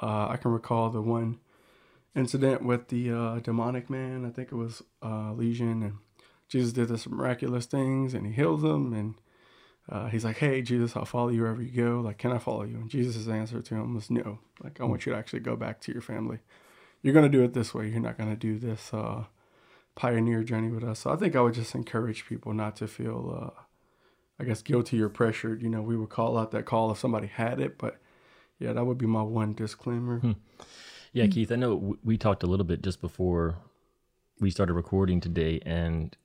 Uh, 0.00 0.28
I 0.28 0.36
can 0.36 0.50
recall 0.50 0.90
the 0.90 1.00
one 1.00 1.38
incident 2.14 2.62
with 2.62 2.88
the 2.88 3.10
uh, 3.10 3.38
demonic 3.40 3.88
man. 3.88 4.26
I 4.26 4.30
think 4.30 4.52
it 4.52 4.56
was 4.56 4.82
uh, 5.02 5.32
Legion, 5.32 5.82
and 5.82 5.94
Jesus 6.48 6.72
did 6.72 6.88
this 6.88 7.06
miraculous 7.06 7.66
things, 7.66 8.14
and 8.14 8.26
he 8.26 8.32
heals 8.32 8.62
them, 8.62 8.92
and 8.92 9.14
uh, 9.88 10.08
he's 10.08 10.24
like, 10.24 10.38
"Hey, 10.38 10.62
Jesus, 10.62 10.96
I'll 10.96 11.04
follow 11.04 11.28
you 11.28 11.42
wherever 11.42 11.62
you 11.62 11.82
go. 11.82 12.00
Like, 12.00 12.18
can 12.18 12.32
I 12.32 12.38
follow 12.38 12.64
you?" 12.64 12.76
And 12.76 12.90
Jesus' 12.90 13.28
answer 13.28 13.60
to 13.60 13.74
him 13.74 13.94
was, 13.94 14.10
"No. 14.10 14.38
Like, 14.62 14.80
I 14.80 14.84
want 14.84 15.06
you 15.06 15.12
to 15.12 15.18
actually 15.18 15.40
go 15.40 15.56
back 15.56 15.80
to 15.82 15.92
your 15.92 16.02
family. 16.02 16.38
You're 17.02 17.14
gonna 17.14 17.28
do 17.28 17.42
it 17.42 17.52
this 17.52 17.74
way. 17.74 17.88
You're 17.88 18.00
not 18.00 18.18
gonna 18.18 18.36
do 18.36 18.58
this 18.58 18.92
uh, 18.94 19.24
pioneer 19.94 20.42
journey 20.42 20.68
with 20.68 20.84
us." 20.84 21.00
So 21.00 21.10
I 21.10 21.16
think 21.16 21.36
I 21.36 21.40
would 21.40 21.54
just 21.54 21.74
encourage 21.74 22.26
people 22.26 22.52
not 22.52 22.76
to 22.76 22.88
feel, 22.88 23.54
uh, 23.56 23.62
I 24.38 24.44
guess, 24.44 24.62
guilty 24.62 25.00
or 25.00 25.08
pressured. 25.08 25.62
You 25.62 25.68
know, 25.68 25.82
we 25.82 25.96
would 25.96 26.10
call 26.10 26.38
out 26.38 26.50
that 26.52 26.64
call 26.64 26.90
if 26.90 26.98
somebody 26.98 27.26
had 27.26 27.60
it, 27.60 27.78
but 27.78 28.00
yeah, 28.58 28.72
that 28.72 28.84
would 28.84 28.98
be 28.98 29.06
my 29.06 29.22
one 29.22 29.54
disclaimer. 29.54 30.20
Hmm. 30.20 30.32
Yeah, 31.12 31.26
Keith, 31.26 31.52
I 31.52 31.56
know 31.56 31.96
we 32.02 32.16
talked 32.16 32.42
a 32.42 32.46
little 32.46 32.64
bit 32.64 32.82
just 32.82 33.00
before 33.00 33.56
we 34.40 34.50
started 34.50 34.72
recording 34.72 35.20
today, 35.20 35.60
and 35.64 36.16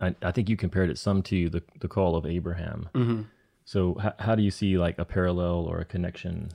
I, 0.00 0.14
I 0.22 0.30
think 0.32 0.48
you 0.48 0.56
compared 0.56 0.90
it 0.90 0.98
some 0.98 1.22
to 1.24 1.50
the 1.50 1.62
the 1.80 1.88
call 1.88 2.16
of 2.16 2.24
Abraham. 2.24 2.88
Mm-hmm. 2.94 3.22
So 3.64 3.98
h- 4.02 4.12
how 4.18 4.34
do 4.34 4.42
you 4.42 4.50
see 4.50 4.78
like 4.78 4.98
a 4.98 5.04
parallel 5.04 5.66
or 5.66 5.78
a 5.78 5.84
connection? 5.84 6.50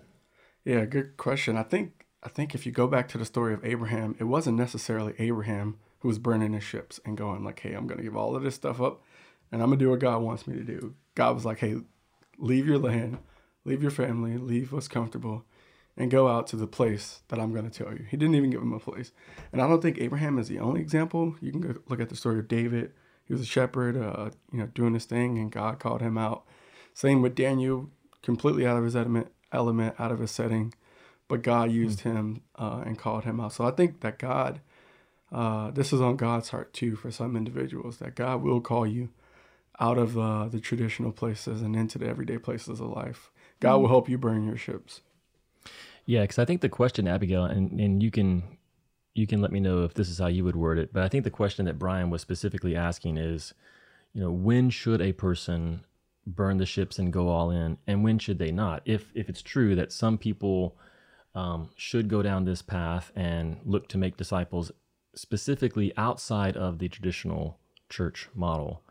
Yeah, 0.66 0.86
good 0.86 1.18
question. 1.18 1.58
I 1.58 1.64
think 1.64 2.06
I 2.24 2.30
think 2.30 2.54
if 2.54 2.66
you 2.66 2.72
go 2.72 2.88
back 2.88 3.08
to 3.10 3.18
the 3.18 3.26
story 3.26 3.54
of 3.54 3.64
Abraham, 3.64 4.16
it 4.20 4.26
wasn't 4.26 4.58
necessarily 4.58 5.14
Abraham 5.20 5.78
who 6.00 6.08
was 6.08 6.20
burning 6.20 6.54
his 6.54 6.64
ships 6.64 7.00
and 7.06 7.18
going 7.18 7.44
like, 7.44 7.60
"Hey, 7.60 7.74
I'm 7.74 7.88
going 7.88 7.98
to 7.98 8.04
give 8.04 8.16
all 8.16 8.36
of 8.36 8.44
this 8.44 8.56
stuff 8.56 8.82
up, 8.82 9.02
and 9.52 9.62
I'm 9.62 9.70
going 9.70 9.80
to 9.80 9.86
do 9.86 9.90
what 9.92 10.00
God 10.00 10.22
wants 10.22 10.48
me 10.48 10.56
to 10.56 10.64
do." 10.64 10.96
God 11.16 11.36
was 11.36 11.46
like, 11.46 11.60
"Hey, 11.60 11.78
leave 12.38 12.68
your 12.68 12.80
land, 12.80 13.20
leave 13.66 13.82
your 13.82 13.92
family, 13.92 14.38
leave 14.38 14.72
what's 14.72 14.88
comfortable, 14.88 15.46
and 15.98 16.12
go 16.12 16.28
out 16.28 16.48
to 16.48 16.56
the 16.56 16.68
place 16.68 17.22
that 17.28 17.40
I'm 17.40 17.54
going 17.54 17.70
to 17.70 17.84
tell 17.84 17.94
you." 17.94 18.06
He 18.10 18.18
didn't 18.18 18.36
even 18.36 18.50
give 18.50 18.62
him 18.62 18.74
a 18.74 18.80
place, 18.80 19.12
and 19.52 19.62
I 19.62 19.68
don't 19.68 19.82
think 19.82 20.00
Abraham 20.00 20.40
is 20.40 20.48
the 20.48 20.60
only 20.60 20.82
example. 20.82 21.36
You 21.42 21.52
can 21.52 21.62
go 21.62 21.76
look 21.88 22.00
at 22.00 22.10
the 22.10 22.16
story 22.16 22.40
of 22.40 22.48
David 22.48 22.94
he 23.30 23.34
was 23.34 23.44
a 23.44 23.46
shepherd, 23.46 23.96
uh, 23.96 24.32
you 24.52 24.58
know, 24.58 24.66
doing 24.66 24.96
his 24.96 25.06
thing, 25.06 25.38
and 25.38 25.52
God 25.52 25.78
called 25.80 26.02
him 26.02 26.18
out. 26.18 26.46
Same 26.96 27.22
with 27.22 27.36
Daniel, 27.36 27.92
completely 28.24 28.66
out 28.66 28.76
of 28.76 28.84
his 28.84 28.96
element, 28.96 29.28
element 29.52 29.96
out 30.00 30.12
of 30.12 30.18
his 30.18 30.32
setting, 30.32 30.74
but 31.28 31.44
God 31.44 31.72
used 31.72 32.00
mm-hmm. 32.00 32.18
him 32.18 32.42
uh, 32.56 32.82
and 32.84 32.98
called 32.98 33.26
him 33.26 33.40
out. 33.40 33.54
So 33.54 33.66
I 33.66 33.72
think 33.72 34.02
that 34.02 34.18
God, 34.18 34.62
uh, 35.32 35.72
this 35.72 35.94
is 35.94 36.02
on 36.02 36.16
God's 36.16 36.50
heart 36.50 36.74
too 36.74 36.96
for 36.96 37.12
some 37.12 37.36
individuals, 37.36 37.98
that 37.98 38.16
God 38.16 38.42
will 38.42 38.62
call 38.62 38.88
you 38.88 39.10
out 39.80 39.98
of 39.98 40.18
uh, 40.18 40.48
the 40.48 40.60
traditional 40.60 41.12
places 41.12 41.62
and 41.62 41.76
into 41.76 41.98
the 41.98 42.08
everyday 42.08 42.38
places 42.38 42.80
of 42.80 42.88
life. 42.88 43.32
God 43.60 43.78
will 43.78 43.88
help 43.88 44.10
you 44.10 44.18
burn 44.18 44.46
your 44.46 44.58
ships. 44.58 45.02
Yeah, 46.06 46.22
because 46.22 46.40
I 46.40 46.46
think 46.46 46.62
the 46.62 46.70
question, 46.70 47.08
Abigail, 47.08 47.46
and, 47.46 47.80
and 47.80 48.02
you 48.02 48.12
can 48.12 48.44
you 49.14 49.28
can 49.28 49.42
let 49.42 49.52
me 49.52 49.60
know 49.60 49.84
if 49.84 49.94
this 49.94 50.10
is 50.10 50.18
how 50.18 50.28
you 50.28 50.44
would 50.44 50.56
word 50.56 50.80
it. 50.80 50.94
But 50.94 51.04
I 51.04 51.10
think 51.10 51.24
the 51.24 51.30
question 51.30 51.66
that 51.66 51.80
Brian 51.80 52.10
was 52.10 52.22
specifically 52.22 52.76
asking 52.76 53.18
is, 53.18 53.54
you 54.14 54.22
know, 54.22 54.32
when 54.32 54.70
should 54.70 55.02
a 55.02 55.14
person 55.14 55.86
burn 56.26 56.58
the 56.58 56.66
ships 56.66 57.00
and 57.00 57.12
go 57.12 57.28
all 57.28 57.52
in, 57.52 57.78
and 57.86 58.04
when 58.04 58.18
should 58.18 58.40
they 58.40 58.52
not? 58.52 58.82
If 58.86 59.12
if 59.14 59.30
it's 59.30 59.42
true 59.42 59.76
that 59.76 59.92
some 59.92 60.18
people 60.18 60.78
um, 61.36 61.70
should 61.76 62.08
go 62.08 62.22
down 62.22 62.46
this 62.46 62.62
path 62.62 63.12
and 63.16 63.60
look 63.64 63.88
to 63.90 63.98
make 63.98 64.18
disciples 64.18 64.72
specifically 65.20 65.92
outside 65.98 66.56
of 66.56 66.80
the 66.80 66.88
traditional 66.88 67.60
church 67.90 68.30
model, 68.34 68.82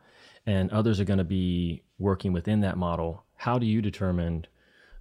and 0.44 0.70
others 0.70 1.00
are 1.00 1.04
going 1.04 1.18
to 1.18 1.24
be 1.24 1.82
working 1.98 2.32
within 2.32 2.60
that 2.60 2.76
model, 2.76 3.24
how 3.36 3.58
do 3.58 3.66
you 3.66 3.80
determine 3.80 4.46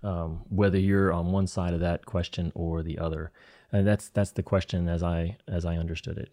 um, 0.03 0.41
whether 0.49 0.77
you're 0.77 1.11
on 1.11 1.31
one 1.31 1.47
side 1.47 1.73
of 1.73 1.79
that 1.81 2.05
question 2.05 2.51
or 2.55 2.81
the 2.81 2.97
other? 2.97 3.31
And 3.71 3.85
that's 3.85 4.09
that's 4.09 4.31
the 4.31 4.43
question 4.43 4.87
as 4.87 5.03
I 5.03 5.37
as 5.47 5.65
I 5.65 5.75
understood 5.75 6.17
it. 6.17 6.31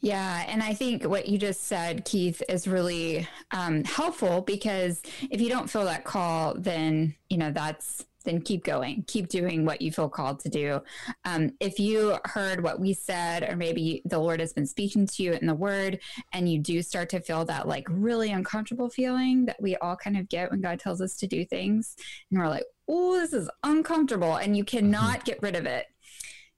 Yeah, 0.00 0.44
and 0.46 0.62
I 0.62 0.74
think 0.74 1.04
what 1.04 1.28
you 1.28 1.38
just 1.38 1.64
said, 1.64 2.04
Keith, 2.04 2.42
is 2.48 2.68
really 2.68 3.26
um, 3.52 3.84
helpful 3.84 4.42
because 4.42 5.00
if 5.30 5.40
you 5.40 5.48
don't 5.48 5.70
feel 5.70 5.86
that 5.86 6.04
call, 6.04 6.54
then 6.54 7.14
you 7.30 7.38
know 7.38 7.50
that's 7.50 8.04
then 8.24 8.40
keep 8.40 8.64
going, 8.64 9.04
keep 9.06 9.28
doing 9.28 9.64
what 9.64 9.80
you 9.80 9.92
feel 9.92 10.08
called 10.08 10.40
to 10.40 10.48
do. 10.48 10.80
Um, 11.24 11.52
if 11.60 11.78
you 11.78 12.16
heard 12.24 12.62
what 12.62 12.80
we 12.80 12.94
said, 12.94 13.48
or 13.48 13.56
maybe 13.56 14.02
the 14.04 14.18
Lord 14.18 14.40
has 14.40 14.52
been 14.52 14.66
speaking 14.66 15.06
to 15.06 15.22
you 15.22 15.32
in 15.32 15.46
the 15.46 15.54
Word, 15.54 16.00
and 16.32 16.50
you 16.50 16.58
do 16.58 16.82
start 16.82 17.08
to 17.10 17.20
feel 17.20 17.44
that 17.44 17.68
like 17.68 17.86
really 17.90 18.32
uncomfortable 18.32 18.90
feeling 18.90 19.46
that 19.46 19.60
we 19.60 19.76
all 19.76 19.96
kind 19.96 20.16
of 20.16 20.28
get 20.28 20.50
when 20.50 20.60
God 20.60 20.80
tells 20.80 21.00
us 21.00 21.16
to 21.16 21.26
do 21.26 21.44
things, 21.44 21.96
and 22.30 22.40
we're 22.40 22.48
like, 22.48 22.64
oh, 22.88 23.18
this 23.18 23.32
is 23.32 23.50
uncomfortable, 23.62 24.36
and 24.36 24.56
you 24.56 24.64
cannot 24.64 25.16
mm-hmm. 25.18 25.24
get 25.24 25.42
rid 25.42 25.56
of 25.56 25.66
it, 25.66 25.86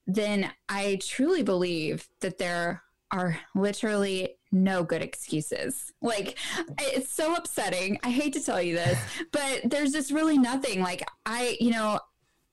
then 0.05 0.49
I 0.69 0.99
truly 1.01 1.43
believe 1.43 2.07
that 2.21 2.37
there 2.37 2.83
are 3.11 3.39
literally 3.55 4.36
no 4.51 4.83
good 4.83 5.01
excuses. 5.01 5.91
Like 6.01 6.37
it's 6.79 7.11
so 7.11 7.35
upsetting. 7.35 7.99
I 8.03 8.09
hate 8.09 8.33
to 8.33 8.43
tell 8.43 8.61
you 8.61 8.75
this, 8.75 8.99
but 9.31 9.61
there's 9.65 9.91
just 9.91 10.11
really 10.11 10.37
nothing. 10.37 10.81
Like 10.81 11.03
I, 11.25 11.57
you 11.59 11.71
know, 11.71 11.99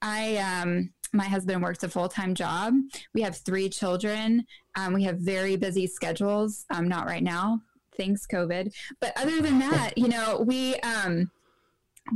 I 0.02 0.36
um 0.36 0.90
my 1.12 1.24
husband 1.24 1.62
works 1.62 1.84
a 1.84 1.88
full-time 1.88 2.34
job. 2.34 2.74
We 3.12 3.22
have 3.22 3.36
3 3.36 3.68
children. 3.68 4.44
Um, 4.74 4.92
we 4.92 5.04
have 5.04 5.18
very 5.18 5.56
busy 5.56 5.86
schedules. 5.86 6.64
Um 6.70 6.88
not 6.88 7.06
right 7.06 7.22
now. 7.22 7.60
Thanks 7.96 8.26
COVID. 8.26 8.74
But 9.00 9.12
other 9.16 9.40
than 9.40 9.58
that, 9.70 9.96
you 9.96 10.08
know, 10.08 10.44
we 10.46 10.76
um 10.80 11.30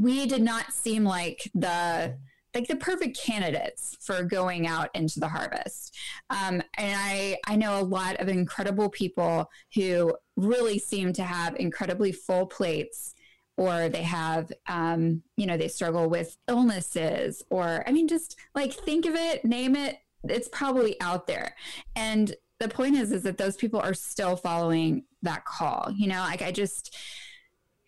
we 0.01 0.27
did 0.27 0.43
not 0.43 0.73
seem 0.73 1.05
like 1.05 1.51
the 1.55 2.15
like 2.59 2.67
the 2.67 2.77
perfect 2.77 3.17
candidates 3.17 3.97
for 4.01 4.25
going 4.25 4.67
out 4.67 4.91
into 4.93 5.21
the 5.21 5.29
harvest. 5.29 5.97
Um, 6.29 6.61
and 6.77 6.97
I, 7.01 7.37
I 7.47 7.55
know 7.55 7.79
a 7.79 7.83
lot 7.83 8.17
of 8.17 8.29
incredible 8.29 8.89
people 8.89 9.49
who 9.77 10.17
really 10.37 10.81
seem 10.81 11.13
to 11.13 11.23
have 11.23 11.55
incredibly 11.55 12.11
full 12.11 12.47
plates 12.47 13.15
or 13.57 13.89
they 13.89 14.03
have, 14.03 14.51
um, 14.69 15.23
you 15.37 15.47
know, 15.47 15.57
they 15.57 15.69
struggle 15.69 16.09
with 16.09 16.37
illnesses 16.49 17.45
or, 17.49 17.85
I 17.87 17.93
mean, 17.93 18.09
just 18.09 18.37
like 18.57 18.73
think 18.73 19.07
of 19.07 19.15
it, 19.15 19.45
name 19.45 19.77
it, 19.77 19.99
it's 20.25 20.49
probably 20.49 21.01
out 21.01 21.29
there. 21.29 21.55
And 21.95 22.35
the 22.59 22.69
point 22.69 22.97
is, 22.97 23.13
is 23.13 23.23
that 23.23 23.39
those 23.39 23.55
people 23.55 23.79
are 23.79 23.95
still 23.95 24.35
following 24.35 25.05
that 25.23 25.45
call, 25.45 25.93
you 25.95 26.09
know, 26.09 26.23
like 26.23 26.43
I 26.43 26.51
just, 26.51 26.97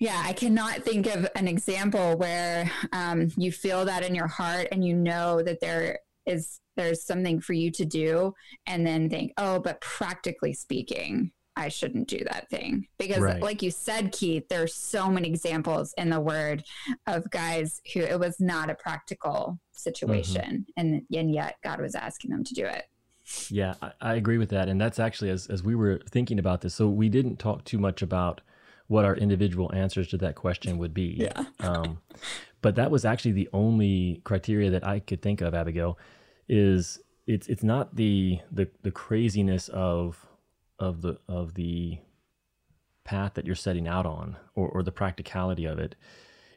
yeah, 0.01 0.23
I 0.25 0.33
cannot 0.33 0.83
think 0.83 1.07
of 1.07 1.29
an 1.37 1.47
example 1.47 2.17
where 2.17 2.71
um, 2.93 3.31
you 3.37 3.53
feel 3.53 3.85
that 3.85 4.03
in 4.03 4.15
your 4.15 4.27
heart 4.27 4.69
and 4.73 4.83
you 4.83 4.95
know 4.95 5.43
that 5.43 5.61
there 5.61 6.01
is 6.27 6.61
there's 6.75 7.05
something 7.05 7.41
for 7.41 7.53
you 7.53 7.71
to 7.73 7.85
do, 7.85 8.35
and 8.67 8.87
then 8.87 9.11
think, 9.11 9.33
oh, 9.37 9.59
but 9.59 9.83
practically 9.83 10.55
speaking, 10.55 11.33
I 11.55 11.69
shouldn't 11.69 12.09
do 12.09 12.21
that 12.31 12.49
thing 12.49 12.87
because, 12.99 13.19
right. 13.19 13.43
like 13.43 13.61
you 13.61 13.71
said, 13.71 14.13
Keith, 14.13 14.49
there's 14.49 14.75
so 14.75 15.11
many 15.11 15.29
examples 15.29 15.93
in 15.99 16.09
the 16.09 16.21
Word 16.21 16.65
of 17.07 17.31
guys 17.31 17.83
who 17.93 18.01
it 18.01 18.19
was 18.19 18.41
not 18.41 18.71
a 18.71 18.75
practical 18.75 19.61
situation, 19.73 20.65
mm-hmm. 20.67 20.81
and 20.81 21.03
and 21.15 21.35
yet 21.35 21.57
God 21.63 21.79
was 21.79 21.95
asking 21.95 22.31
them 22.31 22.43
to 22.45 22.55
do 22.55 22.65
it. 22.65 22.85
Yeah, 23.51 23.75
I, 23.83 23.93
I 24.01 24.15
agree 24.15 24.39
with 24.39 24.49
that, 24.49 24.71
and 24.71 24.81
that's 24.81 24.99
actually 24.99 25.29
as 25.29 25.47
as 25.49 25.63
we 25.63 25.75
were 25.75 26.01
thinking 26.09 26.39
about 26.39 26.63
this. 26.63 26.75
So 26.75 26.89
we 26.89 27.11
didn't 27.11 27.39
talk 27.39 27.65
too 27.65 27.79
much 27.79 28.01
about 28.01 28.41
what 28.91 29.05
our 29.05 29.15
individual 29.15 29.71
answers 29.73 30.09
to 30.09 30.17
that 30.17 30.35
question 30.35 30.77
would 30.77 30.93
be. 30.93 31.15
Yeah. 31.17 31.45
um, 31.61 32.01
but 32.61 32.75
that 32.75 32.91
was 32.91 33.05
actually 33.05 33.31
the 33.31 33.49
only 33.53 34.21
criteria 34.25 34.69
that 34.71 34.85
I 34.85 34.99
could 34.99 35.23
think 35.23 35.41
of, 35.41 35.55
Abigail, 35.55 35.97
is 36.49 36.99
it's 37.25 37.47
it's 37.47 37.63
not 37.63 37.95
the 37.95 38.41
the 38.51 38.69
the 38.83 38.91
craziness 38.91 39.69
of 39.69 40.27
of 40.81 41.03
the 41.03 41.21
of 41.29 41.55
the 41.55 41.99
path 43.05 43.35
that 43.35 43.47
you're 43.47 43.55
setting 43.55 43.87
out 43.87 44.07
on 44.07 44.37
or, 44.57 44.69
or 44.69 44.83
the 44.83 44.91
practicality 44.91 45.67
of 45.67 45.79
it. 45.79 45.95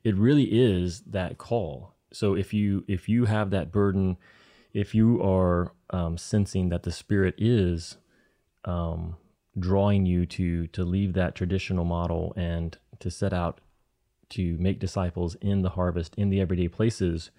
It 0.03 0.15
really 0.15 0.45
is 0.45 1.01
that 1.01 1.37
call. 1.37 1.93
So 2.11 2.33
if 2.33 2.51
you 2.51 2.83
if 2.87 3.07
you 3.07 3.25
have 3.25 3.51
that 3.51 3.71
burden, 3.71 4.17
if 4.73 4.95
you 4.95 5.21
are 5.21 5.71
um, 5.91 6.17
sensing 6.17 6.69
that 6.69 6.81
the 6.81 6.91
spirit 6.91 7.35
is 7.37 7.97
um, 8.65 9.17
drawing 9.57 10.05
you 10.05 10.25
to 10.25 10.67
to 10.67 10.83
leave 10.83 11.13
that 11.13 11.35
traditional 11.35 11.85
model 11.85 12.33
and 12.35 12.77
to 12.99 13.11
set 13.11 13.33
out 13.33 13.59
to 14.29 14.57
make 14.57 14.79
disciples 14.79 15.35
in 15.35 15.61
the 15.61 15.71
harvest 15.71 16.15
in 16.15 16.29
the 16.29 16.41
everyday 16.41 16.67
places 16.67 17.29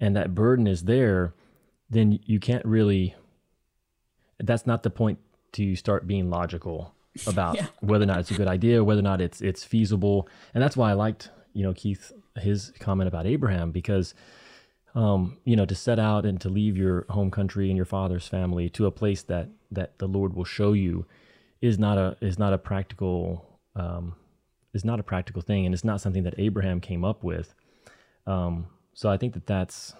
and 0.00 0.16
that 0.16 0.34
burden 0.34 0.66
is 0.66 0.84
there 0.84 1.34
then 1.90 2.18
you 2.24 2.40
can't 2.40 2.64
really 2.64 3.14
that's 4.38 4.66
not 4.66 4.82
the 4.82 4.90
point 4.90 5.18
to 5.52 5.76
start 5.76 6.06
being 6.06 6.30
logical 6.30 6.94
about 7.26 7.56
yeah. 7.56 7.66
whether 7.80 8.04
or 8.04 8.06
not 8.06 8.20
it's 8.20 8.30
a 8.30 8.34
good 8.34 8.48
idea 8.48 8.82
whether 8.82 9.00
or 9.00 9.02
not 9.02 9.20
it's 9.20 9.42
it's 9.42 9.62
feasible 9.62 10.26
and 10.54 10.62
that's 10.62 10.76
why 10.76 10.90
i 10.90 10.94
liked 10.94 11.30
you 11.56 11.62
know 11.62 11.72
Keith 11.72 12.12
his 12.38 12.72
comment 12.78 13.08
about 13.08 13.26
Abraham 13.26 13.70
because 13.70 14.14
um, 14.94 15.38
you 15.44 15.56
know 15.56 15.66
to 15.66 15.74
set 15.74 15.98
out 15.98 16.26
and 16.26 16.40
to 16.42 16.48
leave 16.48 16.76
your 16.76 17.06
home 17.08 17.30
country 17.30 17.68
and 17.68 17.76
your 17.76 17.86
father's 17.86 18.28
family 18.28 18.68
to 18.70 18.86
a 18.86 18.90
place 18.90 19.22
that 19.22 19.48
that 19.70 19.98
the 19.98 20.06
Lord 20.06 20.34
will 20.34 20.44
show 20.44 20.74
you 20.74 21.06
is 21.60 21.78
not 21.78 21.98
a 21.98 22.16
is 22.20 22.38
not 22.38 22.52
a 22.52 22.58
practical 22.58 23.60
um, 23.74 24.14
is 24.74 24.84
not 24.84 25.00
a 25.00 25.02
practical 25.02 25.42
thing 25.42 25.66
and 25.66 25.74
it's 25.74 25.84
not 25.84 26.00
something 26.00 26.22
that 26.24 26.34
Abraham 26.38 26.80
came 26.80 27.04
up 27.04 27.24
with. 27.24 27.54
Um, 28.26 28.66
so 28.94 29.10
I 29.10 29.16
think 29.16 29.34
that 29.34 29.46
that's 29.46 29.94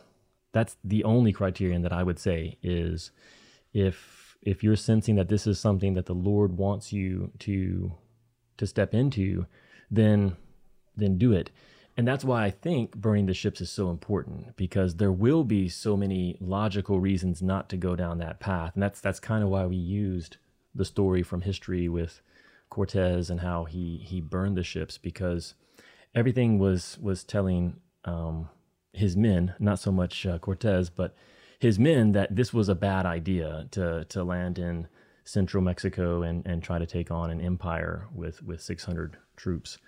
that's 0.52 0.76
the 0.84 1.04
only 1.04 1.32
criterion 1.32 1.82
that 1.82 1.92
I 1.92 2.02
would 2.02 2.18
say 2.18 2.58
is 2.62 3.10
if 3.72 4.36
if 4.42 4.62
you're 4.62 4.76
sensing 4.76 5.16
that 5.16 5.28
this 5.28 5.46
is 5.46 5.58
something 5.58 5.94
that 5.94 6.06
the 6.06 6.14
Lord 6.14 6.56
wants 6.56 6.92
you 6.92 7.32
to 7.40 7.92
to 8.58 8.66
step 8.66 8.94
into, 8.94 9.46
then 9.90 10.36
then 10.96 11.18
do 11.18 11.32
it. 11.32 11.50
And 11.98 12.06
that's 12.06 12.24
why 12.24 12.44
I 12.44 12.50
think 12.50 12.94
burning 12.94 13.26
the 13.26 13.34
ships 13.34 13.60
is 13.60 13.70
so 13.70 13.88
important 13.90 14.56
because 14.56 14.96
there 14.96 15.12
will 15.12 15.44
be 15.44 15.68
so 15.68 15.96
many 15.96 16.36
logical 16.40 17.00
reasons 17.00 17.40
not 17.40 17.70
to 17.70 17.76
go 17.76 17.96
down 17.96 18.18
that 18.18 18.38
path. 18.38 18.72
And 18.74 18.82
that's 18.82 19.00
that's 19.00 19.20
kind 19.20 19.42
of 19.42 19.50
why 19.50 19.64
we 19.66 19.76
used 19.76 20.36
the 20.76 20.84
story 20.84 21.22
from 21.22 21.42
history 21.42 21.88
with 21.88 22.20
Cortez 22.70 23.30
and 23.30 23.40
how 23.40 23.64
he 23.64 23.98
he 23.98 24.20
burned 24.20 24.56
the 24.56 24.62
ships 24.62 24.98
because 24.98 25.54
everything 26.14 26.58
was 26.58 26.98
was 27.00 27.24
telling 27.24 27.76
um, 28.04 28.48
his 28.92 29.16
men, 29.16 29.54
not 29.58 29.78
so 29.78 29.92
much 29.92 30.26
uh, 30.26 30.38
Cortez, 30.38 30.90
but 30.90 31.14
his 31.58 31.78
men 31.78 32.12
that 32.12 32.34
this 32.34 32.52
was 32.52 32.68
a 32.68 32.74
bad 32.74 33.06
idea 33.06 33.66
to 33.72 34.04
to 34.06 34.24
land 34.24 34.58
in 34.58 34.88
central 35.24 35.62
Mexico 35.62 36.22
and 36.22 36.46
and 36.46 36.62
try 36.62 36.78
to 36.78 36.86
take 36.86 37.10
on 37.10 37.30
an 37.30 37.40
empire 37.40 38.08
with 38.14 38.42
with 38.42 38.60
600 38.60 39.16
troops. 39.36 39.78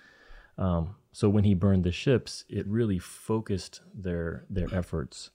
Um, 0.56 0.96
so 1.12 1.28
when 1.28 1.44
he 1.44 1.54
burned 1.54 1.84
the 1.84 1.92
ships, 1.92 2.44
it 2.48 2.66
really 2.66 2.98
focused 2.98 3.80
their 3.94 4.44
their 4.50 4.68
efforts, 4.72 5.30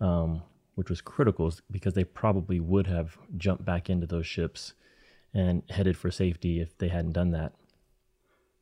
um, 0.00 0.42
which 0.74 0.90
was 0.90 1.00
critical 1.00 1.52
because 1.70 1.94
they 1.94 2.04
probably 2.04 2.60
would 2.60 2.86
have 2.86 3.18
jumped 3.36 3.64
back 3.64 3.88
into 3.90 4.06
those 4.06 4.26
ships 4.26 4.74
and 5.34 5.62
headed 5.70 5.96
for 5.96 6.10
safety 6.10 6.60
if 6.60 6.76
they 6.78 6.88
hadn't 6.88 7.12
done 7.12 7.30
that. 7.30 7.52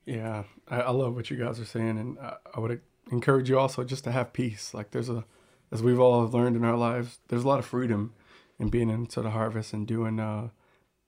Yeah, 0.07 0.45
I, 0.69 0.81
I 0.81 0.91
love 0.91 1.15
what 1.15 1.31
you 1.31 1.37
guys 1.37 1.61
are 1.61 1.65
saying, 1.65 1.99
and 1.99 2.19
I, 2.19 2.37
I 2.55 2.61
would 2.61 2.81
encourage 3.13 3.51
you 3.51 3.59
also 3.59 3.85
just 3.85 4.05
to 4.05 4.13
have 4.13 4.33
peace. 4.33 4.75
Like 4.75 4.91
there's 4.91 5.09
a, 5.09 5.25
as 5.71 5.83
we've 5.83 6.01
all 6.01 6.29
learned 6.29 6.57
in 6.57 6.65
our 6.65 6.77
lives, 6.77 7.19
there's 7.29 7.45
a 7.45 7.49
lot 7.49 7.59
of 7.59 7.67
freedom 7.67 8.15
in 8.59 8.69
being 8.69 8.91
into 8.91 9.23
the 9.23 9.31
harvest 9.31 9.73
and 9.73 9.87
doing 9.87 10.21
uh, 10.21 10.49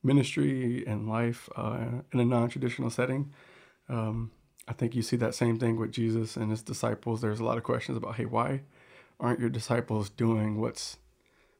ministry 0.02 0.85
and 0.87 1.09
life 1.09 1.49
uh, 1.57 1.87
in 2.12 2.21
a 2.21 2.25
non-traditional 2.25 2.90
setting. 2.90 3.33
Um, 3.88 4.31
I 4.69 4.73
think 4.73 4.95
you 4.95 5.02
see 5.02 5.16
that 5.16 5.35
same 5.35 5.59
thing 5.59 5.76
with 5.76 5.92
Jesus 5.92 6.37
and 6.37 6.50
his 6.50 6.62
disciples. 6.62 7.21
There's 7.21 7.40
a 7.40 7.45
lot 7.45 7.59
of 7.59 7.64
questions 7.64 7.99
about, 7.99 8.16
hey, 8.16 8.25
why 8.25 8.62
aren't 9.19 9.40
your 9.40 9.50
disciples 9.50 10.09
doing 10.09 10.61
what's 10.61 10.99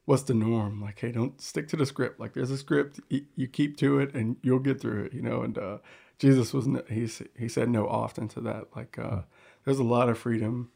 what's 0.05 0.23
the 0.23 0.33
norm? 0.33 0.81
Like, 0.81 0.99
hey, 0.99 1.11
don't 1.11 1.39
stick 1.41 1.67
to 1.69 1.77
the 1.77 1.85
script. 1.85 2.19
Like, 2.19 2.33
there's 2.33 2.51
a 2.51 2.57
script, 2.57 2.99
you, 3.09 3.47
keep 3.47 3.77
to 3.77 3.99
it, 3.99 4.13
and 4.13 4.37
you'll 4.41 4.59
get 4.59 4.81
through 4.81 5.05
it. 5.05 5.13
You 5.13 5.21
know. 5.21 5.41
And 5.43 5.57
uh, 5.57 5.77
Jesus 6.19 6.53
was 6.53 6.67
he 6.89 7.09
he 7.37 7.47
said 7.47 7.69
no 7.69 7.87
often 7.87 8.27
to 8.29 8.41
that. 8.41 8.75
Like, 8.75 8.97
uh, 8.99 9.21
there's 9.65 9.79
a 9.79 9.83
lot 9.83 10.09
of 10.09 10.17
freedom 10.17 10.71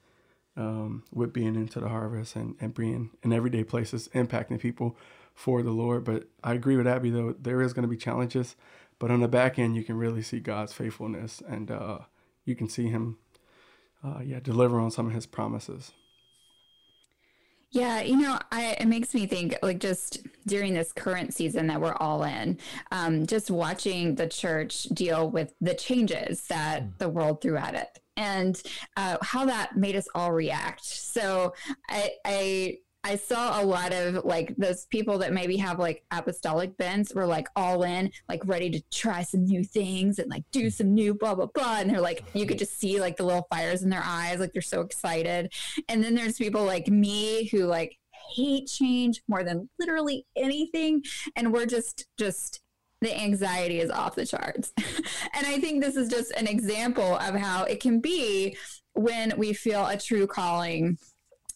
um, 0.55 1.03
with 1.13 1.33
being 1.33 1.55
into 1.55 1.79
the 1.79 1.89
harvest 1.89 2.35
and 2.35 2.55
and 2.59 2.73
being 2.73 3.11
in 3.23 3.33
everyday 3.33 3.63
places, 3.63 4.09
impacting 4.13 4.59
people 4.59 4.97
for 5.33 5.63
the 5.63 5.71
Lord. 5.71 6.03
But 6.03 6.25
I 6.43 6.53
agree 6.53 6.77
with 6.77 6.87
Abby 6.87 7.09
though. 7.09 7.35
There 7.39 7.61
is 7.61 7.73
going 7.73 7.83
to 7.83 7.89
be 7.89 7.97
challenges, 7.97 8.55
but 8.99 9.11
on 9.11 9.21
the 9.21 9.27
back 9.27 9.59
end, 9.59 9.75
you 9.75 9.83
can 9.83 9.97
really 9.97 10.21
see 10.23 10.39
God's 10.39 10.73
faithfulness 10.73 11.41
and. 11.47 11.71
Uh, 11.71 11.99
you 12.45 12.55
can 12.55 12.69
see 12.69 12.87
him, 12.87 13.17
uh, 14.03 14.19
yeah, 14.23 14.39
deliver 14.39 14.79
on 14.79 14.89
some 14.89 15.07
of 15.07 15.13
his 15.13 15.25
promises. 15.25 15.91
Yeah, 17.71 18.01
you 18.01 18.17
know, 18.17 18.39
I, 18.51 18.77
it 18.79 18.87
makes 18.87 19.13
me 19.13 19.27
think 19.27 19.57
like 19.61 19.79
just 19.79 20.25
during 20.45 20.73
this 20.73 20.93
current 20.93 21.33
season 21.33 21.67
that 21.67 21.81
we're 21.81 21.95
all 21.95 22.23
in, 22.23 22.57
um, 22.91 23.27
just 23.27 23.51
watching 23.51 24.15
the 24.15 24.27
church 24.27 24.83
deal 24.83 25.29
with 25.29 25.53
the 25.59 25.73
changes 25.73 26.47
that 26.47 26.83
mm. 26.83 26.97
the 26.97 27.09
world 27.09 27.41
threw 27.41 27.57
at 27.57 27.75
it 27.75 27.99
and 28.15 28.61
uh, 28.95 29.17
how 29.21 29.45
that 29.45 29.77
made 29.77 29.95
us 29.95 30.07
all 30.15 30.31
react. 30.31 30.83
So 30.83 31.53
I, 31.89 32.11
I 32.25 32.77
I 33.07 33.15
saw 33.15 33.61
a 33.61 33.63
lot 33.63 33.93
of 33.93 34.25
like 34.25 34.53
those 34.57 34.85
people 34.87 35.17
that 35.19 35.31
maybe 35.31 35.55
have 35.57 35.79
like 35.79 36.03
apostolic 36.11 36.75
bents 36.75 37.15
were 37.15 37.25
like 37.25 37.47
all 37.55 37.83
in, 37.83 38.11
like 38.27 38.45
ready 38.45 38.69
to 38.69 38.83
try 38.91 39.23
some 39.23 39.45
new 39.45 39.63
things 39.63 40.19
and 40.19 40.29
like 40.29 40.43
do 40.51 40.69
some 40.69 40.93
new 40.93 41.13
blah 41.13 41.33
blah 41.33 41.45
blah. 41.45 41.77
And 41.79 41.89
they're 41.89 42.01
like, 42.01 42.25
you 42.33 42.45
could 42.45 42.59
just 42.59 42.77
see 42.77 42.99
like 42.99 43.15
the 43.15 43.23
little 43.23 43.47
fires 43.49 43.81
in 43.81 43.89
their 43.89 44.03
eyes, 44.03 44.41
like 44.41 44.51
they're 44.51 44.61
so 44.61 44.81
excited. 44.81 45.53
And 45.87 46.03
then 46.03 46.15
there's 46.15 46.37
people 46.37 46.65
like 46.65 46.89
me 46.89 47.47
who 47.47 47.59
like 47.59 47.97
hate 48.35 48.67
change 48.67 49.21
more 49.29 49.41
than 49.41 49.69
literally 49.79 50.25
anything, 50.35 51.01
and 51.37 51.53
we're 51.53 51.65
just 51.65 52.07
just 52.19 52.59
the 52.99 53.17
anxiety 53.17 53.79
is 53.79 53.89
off 53.89 54.15
the 54.15 54.25
charts. 54.25 54.73
and 54.77 55.47
I 55.47 55.59
think 55.59 55.81
this 55.81 55.95
is 55.95 56.09
just 56.09 56.31
an 56.31 56.47
example 56.47 57.15
of 57.15 57.35
how 57.35 57.63
it 57.63 57.79
can 57.79 58.01
be 58.01 58.57
when 58.95 59.33
we 59.37 59.53
feel 59.53 59.85
a 59.85 59.97
true 59.97 60.27
calling 60.27 60.97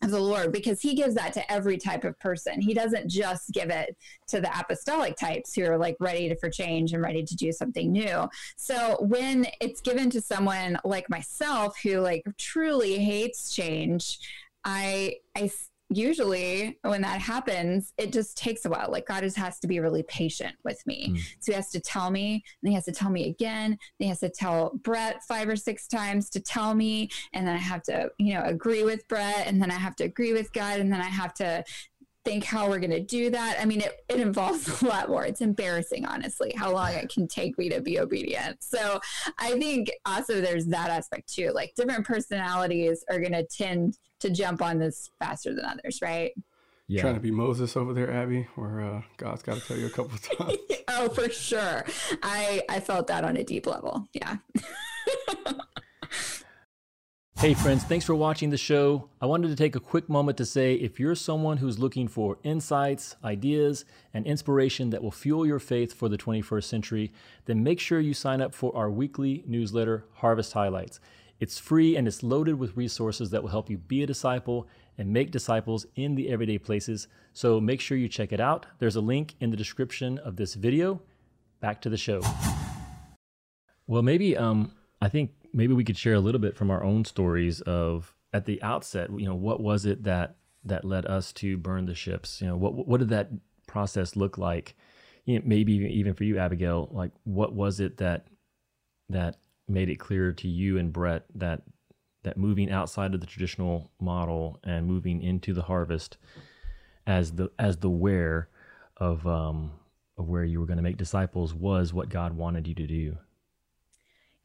of 0.02 0.12
the 0.12 0.20
Lord 0.20 0.52
because 0.52 0.82
he 0.82 0.96
gives 0.96 1.16
that 1.16 1.34
to 1.34 1.52
every 1.52 1.78
type 1.78 2.04
of 2.04 2.20
person. 2.20 2.62
He 2.62 2.74
doesn't 2.74 3.10
just 3.10 3.52
give 3.52 3.70
it 3.70 3.96
to 4.28 4.42
the 4.42 4.50
apostolic 4.58 5.16
types 5.16 5.54
who 5.54 5.64
are 5.66 5.78
like 5.78 5.96
ready 6.00 6.30
to, 6.30 6.36
for 6.36 6.50
change 6.50 6.94
and 6.94 7.04
ready 7.04 7.24
to 7.24 7.36
do 7.36 7.52
something 7.52 7.92
new. 7.92 8.28
So 8.56 8.98
when 9.02 9.48
it's 9.60 9.82
given 9.82 10.10
to 10.12 10.22
someone 10.22 10.80
like 10.84 11.10
myself 11.10 11.78
who 11.82 12.00
like 12.00 12.24
truly 12.38 12.98
hates 12.98 13.54
change, 13.54 14.20
I 14.64 15.16
I 15.36 15.52
usually 15.92 16.80
when 16.84 17.02
that 17.02 17.20
happens, 17.22 17.94
it 17.98 18.14
just 18.14 18.38
takes 18.38 18.66
a 18.66 18.70
while. 18.70 18.90
Like 18.90 19.08
God 19.08 19.22
just 19.22 19.38
has 19.38 19.60
to 19.60 19.68
be 19.68 19.80
really 19.80 20.04
patient 20.04 20.56
with 20.64 20.82
me. 20.88 21.10
Mm. 21.10 21.20
So 21.40 21.52
he 21.52 21.54
has 21.54 21.70
to 21.72 21.80
tell 21.80 22.10
me, 22.10 22.44
and 22.62 22.70
he 22.70 22.76
has 22.76 22.86
to 22.86 22.92
tell 22.92 23.10
me 23.10 23.30
again. 23.30 23.78
he 24.00 24.08
has 24.08 24.22
to 24.22 24.30
tell 24.30 24.72
Brett 24.84 25.24
five 25.24 25.50
or 25.50 25.56
six 25.56 25.88
times 25.88 26.30
to 26.32 26.40
tell 26.40 26.74
me. 26.74 27.10
And 27.34 27.46
then 27.46 27.56
I 27.56 27.60
have 27.60 27.84
to, 27.84 28.10
you 28.18 28.34
know, 28.34 28.44
agree 28.44 28.84
with 28.84 29.08
Brett. 29.08 29.48
And 29.48 29.62
then 29.62 29.70
I 29.70 29.76
have 29.76 29.96
to 29.98 30.06
agree 30.06 30.34
with 30.34 30.52
God. 30.54 30.80
And 30.80 30.92
then 30.92 31.02
I 31.02 31.06
have 31.06 31.34
to 31.36 31.64
think 32.24 32.44
how 32.44 32.70
we're 32.70 32.80
going 32.80 32.92
to 32.92 33.02
do 33.02 33.30
that. 33.32 33.58
I 33.60 33.66
mean, 33.66 33.82
it, 33.82 34.00
it 34.08 34.20
involves 34.20 34.82
a 34.82 34.86
lot 34.86 35.10
more. 35.10 35.26
It's 35.26 35.42
embarrassing, 35.42 36.06
honestly, 36.06 36.54
how 36.56 36.72
long 36.72 36.94
it 36.94 37.10
can 37.10 37.28
take 37.28 37.58
me 37.58 37.70
to 37.70 37.82
be 37.82 38.00
obedient. 38.00 38.64
So 38.64 39.00
I 39.40 39.58
think 39.58 39.92
also 40.06 40.40
there's 40.40 40.68
that 40.68 40.90
aspect 40.90 41.34
too. 41.34 41.52
Like 41.54 41.74
different 41.76 42.06
personalities 42.06 43.04
are 43.10 43.20
going 43.20 43.34
to 43.34 43.46
tend 43.46 43.98
to 44.22 44.30
jump 44.30 44.62
on 44.62 44.80
this 44.80 45.12
faster 45.20 45.54
than 45.54 45.66
others, 45.66 46.00
right? 46.02 46.32
Yeah. 46.88 47.02
Trying 47.02 47.14
to 47.16 47.22
be 47.22 47.32
Moses 47.32 47.78
over 47.78 47.94
there, 47.94 48.12
Abby, 48.12 48.48
where 48.56 48.82
uh, 48.82 49.02
God's 49.18 49.44
got 49.44 49.58
to 49.58 49.66
tell 49.66 49.78
you 49.78 49.86
a 49.86 49.90
couple 49.90 50.14
of 50.14 50.22
times. 50.38 50.58
oh, 50.90 51.10
for 51.10 51.30
sure. 51.30 51.86
I 52.22 52.64
I 52.70 52.80
felt 52.80 53.08
that 53.08 53.24
on 53.24 53.38
a 53.38 53.44
deep 53.44 53.66
level. 53.66 54.08
Yeah. 54.14 54.38
Hey, 57.42 57.56
friends, 57.56 57.84
thanks 57.84 58.06
for 58.06 58.14
watching 58.14 58.52
the 58.52 58.58
show. 58.58 59.10
I 59.20 59.26
wanted 59.26 59.48
to 59.48 59.56
take 59.56 59.76
a 59.76 59.80
quick 59.80 60.08
moment 60.08 60.38
to 60.38 60.46
say 60.46 60.76
if 60.76 61.00
you're 61.00 61.16
someone 61.16 61.58
who's 61.58 61.80
looking 61.80 62.08
for 62.08 62.38
insights, 62.44 63.16
ideas, 63.24 63.84
and 64.14 64.28
inspiration 64.28 64.92
that 64.92 65.02
will 65.02 65.10
fuel 65.10 65.44
your 65.44 65.58
faith 65.58 65.92
for 65.92 66.08
the 66.08 66.20
21st 66.20 66.66
century, 66.66 67.12
then 67.46 67.64
make 67.64 67.80
sure 67.80 68.00
you 68.00 68.14
sign 68.14 68.42
up 68.42 68.54
for 68.54 68.76
our 68.76 68.92
weekly 68.92 69.44
newsletter, 69.48 70.06
Harvest 70.18 70.54
Highlights. 70.54 71.00
It's 71.42 71.58
free 71.58 71.96
and 71.98 72.08
it's 72.08 72.22
loaded 72.22 72.60
with 72.60 72.78
resources 72.78 73.32
that 73.32 73.42
will 73.42 73.50
help 73.50 73.68
you 73.68 73.80
be 73.80 74.04
a 74.04 74.06
disciple 74.06 74.68
and 75.00 75.12
make 75.12 75.32
disciples 75.32 75.88
in 75.96 76.14
the 76.14 76.30
everyday 76.30 76.60
places. 76.60 77.08
So 77.34 77.60
make 77.60 77.82
sure 77.82 77.98
you 77.98 78.08
check 78.08 78.32
it 78.32 78.40
out. 78.40 78.68
There's 78.78 78.96
a 78.96 79.02
link 79.02 79.34
in 79.40 79.50
the 79.50 79.58
description 79.58 80.20
of 80.20 80.36
this 80.36 80.54
video. 80.54 81.02
Back 81.60 81.82
to 81.82 81.90
the 81.90 81.98
show. 81.98 82.22
Well, 83.88 84.04
maybe 84.04 84.38
um, 84.38 84.74
I 85.02 85.10
think 85.10 85.32
maybe 85.52 85.74
we 85.74 85.84
could 85.84 85.98
share 85.98 86.14
a 86.14 86.20
little 86.20 86.40
bit 86.40 86.56
from 86.56 86.70
our 86.70 86.84
own 86.84 87.06
stories 87.06 87.60
of 87.62 88.14
at 88.32 88.46
the 88.46 88.62
outset. 88.62 89.10
You 89.10 89.26
know, 89.26 89.36
what 89.36 89.60
was 89.60 89.88
it 89.88 90.04
that 90.04 90.36
that 90.64 90.86
led 90.86 91.08
us 91.08 91.34
to 91.34 91.58
burn 91.58 91.88
the 91.88 91.96
ships? 91.96 92.40
You 92.40 92.48
know, 92.48 92.56
what 92.56 92.88
what 92.88 93.00
did 93.00 93.10
that 93.10 93.32
process 93.66 94.16
look 94.16 94.38
like? 94.38 94.76
You 95.26 95.40
know, 95.40 95.42
maybe 95.44 95.74
even 95.74 96.14
for 96.14 96.24
you, 96.24 96.38
Abigail, 96.38 96.88
like 96.92 97.12
what 97.24 97.54
was 97.54 97.80
it 97.80 97.98
that 97.98 98.28
that 99.10 99.38
made 99.72 99.90
it 99.90 99.98
clear 99.98 100.32
to 100.34 100.48
you 100.48 100.78
and 100.78 100.92
Brett 100.94 101.26
that 101.36 101.64
that 102.24 102.38
moving 102.38 102.72
outside 102.72 103.14
of 103.14 103.22
the 103.22 103.28
traditional 103.28 103.92
model 104.00 104.60
and 104.64 104.86
moving 104.86 105.22
into 105.22 105.54
the 105.54 105.64
harvest 105.64 106.18
as 107.08 107.34
the 107.34 107.52
as 107.58 107.78
the 107.78 107.90
where 107.90 108.50
of 108.98 109.26
um 109.26 109.72
of 110.18 110.28
where 110.28 110.44
you 110.44 110.60
were 110.60 110.66
going 110.66 110.78
to 110.78 110.84
make 110.84 110.98
disciples 110.98 111.54
was 111.54 111.94
what 111.94 112.10
God 112.10 112.34
wanted 112.34 112.68
you 112.68 112.76
to 112.76 112.88
do. 112.88 113.18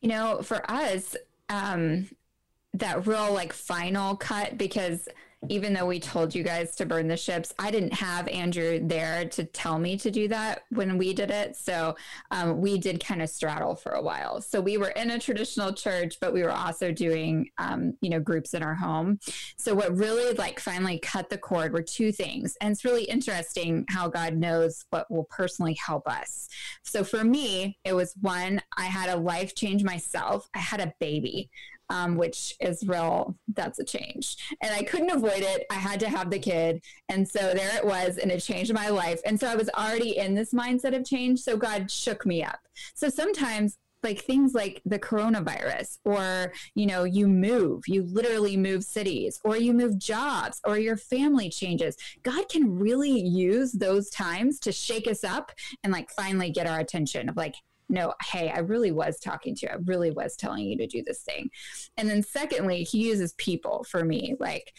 You 0.01 0.09
know, 0.09 0.41
for 0.43 0.69
us, 0.71 1.17
um, 1.49 2.09
that 2.75 3.07
real 3.07 3.33
like 3.33 3.53
final 3.53 4.17
cut 4.17 4.57
because 4.57 5.09
even 5.49 5.73
though 5.73 5.87
we 5.87 6.01
told 6.01 6.35
you 6.35 6.43
guys 6.43 6.75
to 6.77 6.87
burn 6.87 7.09
the 7.09 7.17
ships, 7.17 7.53
I 7.59 7.71
didn't 7.71 7.93
have 7.95 8.27
Andrew 8.29 8.81
there 8.83 9.27
to 9.29 9.45
tell 9.45 9.79
me 9.79 9.97
to 9.99 10.11
do 10.11 10.29
that 10.29 10.63
when 10.71 10.99
we 10.99 11.13
did 11.13 11.31
it. 11.31 11.57
So 11.57 11.97
um, 12.31 12.61
we 12.61 12.79
did 12.79 13.05
kind 13.05 13.23
of 13.23 13.31
straddle 13.31 13.77
for 13.77 13.93
a 13.93 14.03
while. 14.03 14.41
So 14.41 14.61
we 14.61 14.77
were 14.77 14.91
in 14.91 15.11
a 15.11 15.19
traditional 15.19 15.73
church, 15.73 16.17
but 16.21 16.33
we 16.33 16.43
were 16.43 16.53
also 16.53 16.91
doing, 16.91 17.51
um, 17.59 17.95
you 18.01 18.11
know, 18.11 18.21
groups 18.21 18.55
in 18.55 18.63
our 18.63 18.75
home. 18.75 19.19
So 19.57 19.75
what 19.75 19.97
really 19.97 20.35
like 20.35 20.59
finally 20.59 20.99
cut 20.99 21.31
the 21.31 21.39
cord 21.39 21.73
were 21.73 21.83
two 21.83 22.13
things. 22.13 22.57
And 22.61 22.73
it's 22.73 22.85
really 22.85 23.05
interesting 23.05 23.85
how 23.89 24.09
God 24.09 24.35
knows 24.35 24.85
what 24.91 25.11
will 25.11 25.29
personally 25.31 25.77
help 25.85 26.09
us. 26.09 26.49
So 26.83 27.05
for 27.05 27.23
me, 27.23 27.79
it 27.85 27.93
was 27.93 28.15
one, 28.21 28.61
I 28.77 28.87
had 28.87 29.11
a 29.11 29.17
life 29.17 29.55
change 29.55 29.85
myself. 29.85 30.49
I 30.55 30.59
had 30.59 30.81
a 30.81 30.95
baby 30.99 31.51
um, 31.91 32.17
which 32.17 32.55
is 32.61 32.87
real. 32.87 33.37
That's 33.55 33.79
a 33.79 33.85
change. 33.85 34.37
And 34.61 34.75
I 34.75 34.83
couldn't 34.83 35.11
avoid 35.11 35.41
it. 35.41 35.67
I 35.71 35.75
had 35.75 36.01
to 36.01 36.09
have 36.09 36.31
the 36.31 36.39
kid. 36.39 36.83
And 37.09 37.27
so 37.29 37.39
there 37.55 37.77
it 37.77 37.85
was, 37.85 38.19
and 38.19 38.31
it 38.31 38.41
changed 38.41 38.73
my 38.73 38.89
life. 38.89 39.21
And 39.25 39.39
so 39.39 39.49
I 39.49 39.57
was 39.57 39.71
already 39.71 40.19
in 40.19 40.35
this 40.35 40.53
mindset 40.53 40.97
of 40.97 41.05
change. 41.05 41.41
So 41.41 41.57
God 41.57 41.91
shook 41.91 42.27
me 42.27 42.43
up. 42.43 42.61
So 42.95 43.09
sometimes 43.09 43.79
like 44.03 44.21
things 44.21 44.55
like 44.55 44.81
the 44.85 44.99
coronavirus 44.99 45.99
or 46.05 46.53
you 46.75 46.87
know 46.87 47.05
you 47.05 47.27
move 47.27 47.83
you 47.89 48.05
literally 48.05 48.57
move 48.57 48.85
cities 48.85 49.41
or 49.43 49.57
you 49.57 49.73
move 49.73 49.99
jobs 49.99 50.61
or 50.65 50.79
your 50.79 50.97
family 50.97 51.49
changes 51.49 51.97
god 52.23 52.49
can 52.49 52.79
really 52.79 53.19
use 53.19 53.73
those 53.73 54.11
times 54.11 54.61
to 54.61 54.71
shake 54.71 55.09
us 55.09 55.25
up 55.25 55.51
and 55.83 55.93
like 55.93 56.09
finally 56.11 56.51
get 56.51 56.67
our 56.67 56.79
attention 56.79 57.29
of 57.29 57.37
like 57.37 57.55
no, 57.89 58.15
hey, 58.31 58.51
I 58.51 58.59
really 58.61 58.91
was 58.91 59.19
talking 59.21 59.55
to 59.57 59.67
you. 59.67 59.73
I 59.73 59.77
really 59.85 60.11
was 60.11 60.37
telling 60.37 60.67
you 60.67 60.77
to 60.79 60.87
do 60.87 61.03
this 61.03 61.23
thing. 61.23 61.51
And 61.97 62.09
then 62.09 62.23
secondly, 62.23 62.83
he 62.83 63.09
uses 63.09 63.35
people 63.35 63.85
for 63.89 64.05
me. 64.05 64.35
Like 64.41 64.73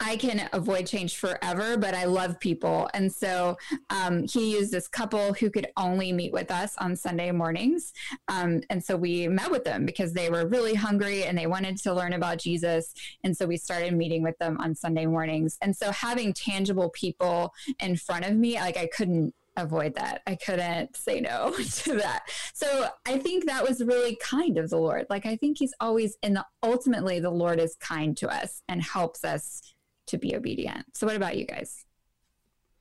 I 0.00 0.16
can 0.16 0.48
avoid 0.52 0.86
change 0.86 1.16
forever, 1.16 1.76
but 1.76 1.94
I 1.94 2.04
love 2.04 2.38
people. 2.40 2.88
And 2.94 3.12
so 3.12 3.56
um, 3.90 4.24
he 4.24 4.52
used 4.52 4.72
this 4.72 4.88
couple 4.88 5.32
who 5.34 5.50
could 5.50 5.68
only 5.76 6.12
meet 6.12 6.32
with 6.32 6.50
us 6.50 6.76
on 6.78 6.96
Sunday 6.96 7.30
mornings. 7.30 7.92
Um, 8.28 8.62
and 8.70 8.82
so 8.82 8.96
we 8.96 9.28
met 9.28 9.50
with 9.50 9.64
them 9.64 9.84
because 9.84 10.12
they 10.12 10.30
were 10.30 10.46
really 10.46 10.74
hungry 10.74 11.24
and 11.24 11.36
they 11.36 11.46
wanted 11.46 11.76
to 11.78 11.92
learn 11.92 12.12
about 12.12 12.38
Jesus. 12.38 12.94
And 13.24 13.36
so 13.36 13.46
we 13.46 13.56
started 13.56 13.94
meeting 13.94 14.22
with 14.22 14.38
them 14.38 14.56
on 14.60 14.74
Sunday 14.74 15.06
mornings. 15.06 15.58
And 15.62 15.76
so 15.76 15.90
having 15.90 16.32
tangible 16.32 16.90
people 16.90 17.52
in 17.80 17.96
front 17.96 18.24
of 18.24 18.34
me, 18.36 18.54
like 18.54 18.76
I 18.76 18.86
couldn't 18.86 19.34
avoid 19.56 19.94
that. 19.94 20.22
I 20.26 20.34
couldn't 20.34 20.96
say 20.96 21.20
no 21.20 21.54
to 21.70 21.94
that. 21.94 22.22
So 22.54 22.88
I 23.06 23.18
think 23.18 23.46
that 23.46 23.66
was 23.66 23.82
really 23.82 24.16
kind 24.16 24.58
of 24.58 24.70
the 24.70 24.78
Lord. 24.78 25.06
Like 25.10 25.26
I 25.26 25.36
think 25.36 25.58
he's 25.58 25.74
always 25.80 26.16
in 26.22 26.34
the 26.34 26.44
ultimately 26.62 27.20
the 27.20 27.30
Lord 27.30 27.60
is 27.60 27.76
kind 27.76 28.16
to 28.18 28.28
us 28.28 28.62
and 28.68 28.82
helps 28.82 29.24
us 29.24 29.74
to 30.06 30.18
be 30.18 30.34
obedient. 30.34 30.86
So 30.94 31.06
what 31.06 31.16
about 31.16 31.36
you 31.36 31.46
guys? 31.46 31.84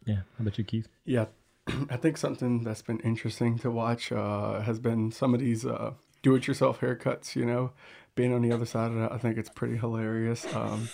Yeah. 0.05 0.21
How 0.37 0.41
about 0.41 0.57
you, 0.57 0.63
Keith? 0.63 0.87
Yeah. 1.05 1.25
I 1.89 1.97
think 1.97 2.17
something 2.17 2.63
that's 2.63 2.81
been 2.81 2.99
interesting 2.99 3.57
to 3.59 3.71
watch 3.71 4.11
uh, 4.11 4.61
has 4.61 4.79
been 4.79 5.11
some 5.11 5.33
of 5.33 5.39
these 5.39 5.65
uh, 5.65 5.93
do-it-yourself 6.23 6.79
haircuts. 6.79 7.35
You 7.35 7.45
know, 7.45 7.71
being 8.15 8.33
on 8.33 8.41
the 8.41 8.51
other 8.51 8.65
side 8.65 8.91
of 8.91 8.97
that, 8.97 9.11
I 9.11 9.17
think 9.17 9.37
it's 9.37 9.49
pretty 9.49 9.77
hilarious. 9.77 10.45
Um, 10.55 10.89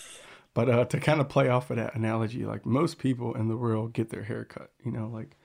but 0.53 0.69
uh, 0.69 0.85
to 0.85 0.99
kind 0.99 1.21
of 1.21 1.29
play 1.29 1.49
off 1.49 1.69
of 1.69 1.77
that 1.77 1.95
analogy, 1.95 2.45
like 2.45 2.65
most 2.65 2.97
people 2.97 3.35
in 3.35 3.47
the 3.47 3.55
world 3.55 3.93
get 3.93 4.09
their 4.09 4.23
haircut. 4.23 4.71
You 4.83 4.91
know, 4.91 5.07
like 5.07 5.36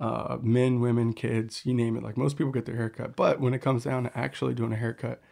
uh, 0.00 0.38
men, 0.42 0.80
women, 0.80 1.12
kids, 1.12 1.64
you 1.64 1.74
name 1.74 1.96
it. 1.96 2.02
Like 2.02 2.16
most 2.16 2.36
people 2.36 2.52
get 2.52 2.66
their 2.66 2.76
haircut. 2.76 3.16
But 3.16 3.40
when 3.40 3.54
it 3.54 3.60
comes 3.60 3.84
down 3.84 4.04
to 4.04 4.18
actually 4.18 4.54
doing 4.54 4.72
a 4.72 4.76
haircut, 4.76 5.22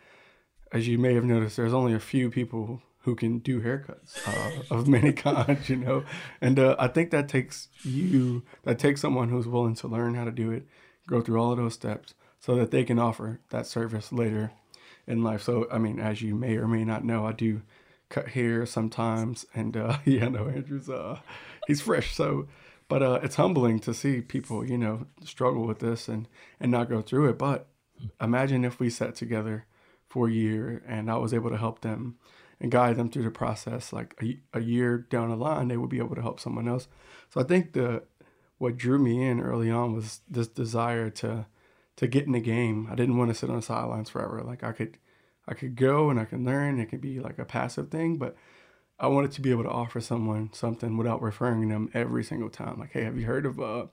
as 0.73 0.89
you 0.89 0.99
may 0.99 1.15
have 1.15 1.25
noticed, 1.25 1.57
there's 1.57 1.75
only 1.75 1.95
a 1.95 2.01
few 2.01 2.31
people 2.31 2.83
who 3.01 3.15
can 3.15 3.39
do 3.41 3.61
haircuts 3.61 4.17
uh, 4.27 4.63
of 4.75 4.89
many 4.89 5.13
kinds, 5.13 5.69
you 5.69 5.77
know. 5.77 6.05
And 6.41 6.59
uh, 6.59 6.77
I 6.79 6.89
think 6.89 7.11
that 7.11 7.29
takes 7.29 7.69
you, 7.83 8.43
that 8.63 8.79
takes 8.79 9.01
someone 9.01 9.29
who's 9.29 9.49
willing 9.49 9.75
to 9.77 9.89
learn 9.89 10.15
how 10.15 10.25
to 10.25 10.31
do 10.31 10.51
it, 10.51 10.67
go 11.07 11.21
through 11.21 11.41
all 11.41 11.53
of 11.53 11.59
those 11.59 11.75
steps 11.75 12.15
so 12.41 12.55
that 12.57 12.71
they 12.71 12.85
can 12.85 12.99
offer 12.99 13.41
that 13.51 13.67
service 13.67 14.13
later 14.13 14.53
in 15.07 15.23
life. 15.23 15.43
So, 15.43 15.67
I 15.71 15.79
mean, 15.79 15.99
as 15.99 16.23
you 16.23 16.35
may 16.35 16.57
or 16.57 16.69
may 16.69 16.85
not 16.85 17.05
know, 17.05 17.27
I 17.27 17.33
do 17.33 17.63
cut 18.09 18.29
hair 18.29 18.65
sometimes. 18.67 19.47
And 19.55 19.77
uh, 19.77 19.99
yeah, 20.05 20.29
no, 20.29 20.49
Andrew's, 20.49 20.89
uh, 20.89 21.19
he's 21.67 21.81
fresh. 21.81 22.15
So, 22.15 22.47
but 22.93 23.03
uh, 23.03 23.21
it's 23.23 23.37
humbling 23.37 23.79
to 23.79 23.95
see 23.95 24.21
people, 24.21 24.69
you 24.69 24.77
know, 24.77 25.07
struggle 25.25 25.67
with 25.67 25.79
this 25.79 26.09
and 26.09 26.29
and 26.61 26.71
not 26.71 26.91
go 26.91 27.01
through 27.01 27.31
it. 27.31 27.39
But 27.39 27.69
imagine 28.21 28.67
if 28.67 28.79
we 28.79 28.91
sat 28.91 29.15
together 29.15 29.65
for 30.11 30.29
a 30.29 30.31
year 30.31 30.83
and 30.87 31.11
I 31.11 31.17
was 31.17 31.33
able 31.33 31.49
to 31.49 31.57
help 31.57 31.81
them 31.81 32.17
and 32.61 32.71
guide 32.71 32.97
them 32.97 33.09
through 33.09 33.23
the 33.23 33.31
process. 33.31 33.95
Like 33.95 34.15
a, 34.23 34.39
a 34.53 34.61
year 34.61 34.99
down 34.99 35.31
the 35.31 35.37
line, 35.37 35.69
they 35.69 35.79
would 35.79 35.89
be 35.89 36.01
able 36.01 36.17
to 36.17 36.21
help 36.21 36.39
someone 36.39 36.69
else. 36.69 36.87
So 37.31 37.41
I 37.41 37.45
think 37.45 37.73
the 37.73 38.03
what 38.59 38.77
drew 38.77 38.99
me 38.99 39.27
in 39.27 39.41
early 39.41 39.71
on 39.71 39.95
was 39.95 40.21
this 40.29 40.49
desire 40.49 41.09
to 41.09 41.47
to 41.97 42.07
get 42.07 42.27
in 42.27 42.33
the 42.33 42.41
game. 42.41 42.89
I 42.93 42.95
didn't 42.95 43.17
want 43.17 43.31
to 43.31 43.35
sit 43.35 43.49
on 43.49 43.57
the 43.57 43.63
sidelines 43.63 44.11
forever. 44.11 44.43
Like 44.43 44.63
I 44.63 44.73
could 44.73 44.99
I 45.49 45.55
could 45.55 45.77
go 45.77 46.11
and 46.11 46.21
I 46.21 46.27
could 46.27 46.45
learn. 46.45 46.79
It 46.79 46.91
could 46.91 47.01
be 47.01 47.21
like 47.21 47.39
a 47.39 47.47
passive 47.47 47.91
thing, 47.91 48.19
but 48.19 48.37
I 49.03 49.09
wanted 49.09 49.33
to 49.33 49.41
be 49.41 49.51
able 49.51 49.65
to 49.65 49.69
offer 49.69 50.01
someone 50.01 50.51
something 50.53 50.97
without 50.97 51.21
referring 51.21 51.69
them 51.69 51.91
every 51.93 52.23
single 52.23 52.49
time. 52.49 52.79
Like, 52.79 52.93
hey, 52.93 53.03
have 53.03 53.19
you 53.19 53.27
heard 53.27 53.45
of 53.45 53.61
uh, 53.61 53.87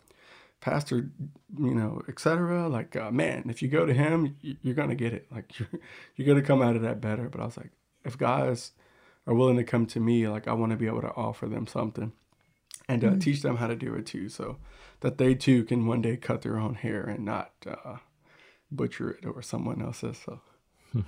Pastor, 0.61 1.09
you 1.57 1.73
know, 1.73 2.03
etc. 2.07 2.69
Like, 2.69 2.95
uh, 2.95 3.09
man, 3.09 3.45
if 3.49 3.63
you 3.63 3.69
go 3.69 3.87
to 3.87 3.93
him, 3.93 4.37
you're 4.61 4.75
gonna 4.75 4.95
get 4.95 5.13
it. 5.13 5.25
Like, 5.31 5.57
you're 5.57 5.69
you're 6.15 6.27
gonna 6.27 6.45
come 6.45 6.61
out 6.61 6.75
of 6.75 6.83
that 6.83 7.01
better. 7.01 7.27
But 7.27 7.41
I 7.41 7.45
was 7.45 7.57
like, 7.57 7.71
if 8.05 8.19
guys 8.19 8.73
are 9.25 9.33
willing 9.33 9.57
to 9.57 9.63
come 9.63 9.87
to 9.87 9.99
me, 9.99 10.27
like, 10.27 10.47
I 10.47 10.53
want 10.53 10.71
to 10.73 10.77
be 10.77 10.85
able 10.85 11.01
to 11.01 11.13
offer 11.15 11.47
them 11.47 11.65
something 11.65 12.11
and 12.87 13.03
uh, 13.03 13.07
mm-hmm. 13.07 13.19
teach 13.19 13.41
them 13.41 13.57
how 13.57 13.67
to 13.67 13.75
do 13.75 13.95
it 13.95 14.05
too, 14.05 14.29
so 14.29 14.57
that 14.99 15.17
they 15.17 15.33
too 15.33 15.63
can 15.63 15.87
one 15.87 16.03
day 16.03 16.17
cut 16.17 16.43
their 16.43 16.59
own 16.59 16.75
hair 16.75 17.03
and 17.03 17.25
not 17.25 17.51
uh, 17.65 17.97
butcher 18.71 19.11
it 19.11 19.25
or 19.25 19.41
someone 19.41 19.81
else's. 19.81 20.19
So. 20.23 20.41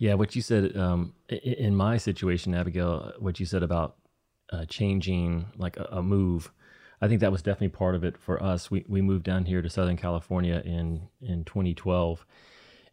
Yeah, 0.00 0.14
what 0.14 0.34
you 0.34 0.40
said 0.40 0.74
um, 0.78 1.12
in 1.28 1.76
my 1.76 1.98
situation, 1.98 2.54
Abigail, 2.54 3.12
what 3.18 3.38
you 3.38 3.44
said 3.44 3.62
about 3.62 3.96
uh, 4.50 4.64
changing 4.64 5.44
like 5.58 5.76
a, 5.76 5.88
a, 5.92 6.02
move, 6.02 6.50
I 7.02 7.06
think 7.06 7.20
that 7.20 7.30
was 7.30 7.42
definitely 7.42 7.68
part 7.68 7.94
of 7.94 8.02
it 8.02 8.16
for 8.16 8.42
us. 8.42 8.70
We 8.70 8.82
we 8.88 9.02
moved 9.02 9.24
down 9.24 9.44
here 9.44 9.60
to 9.60 9.68
Southern 9.68 9.98
California 9.98 10.62
in 10.64 11.06
in 11.20 11.44
2012, 11.44 12.24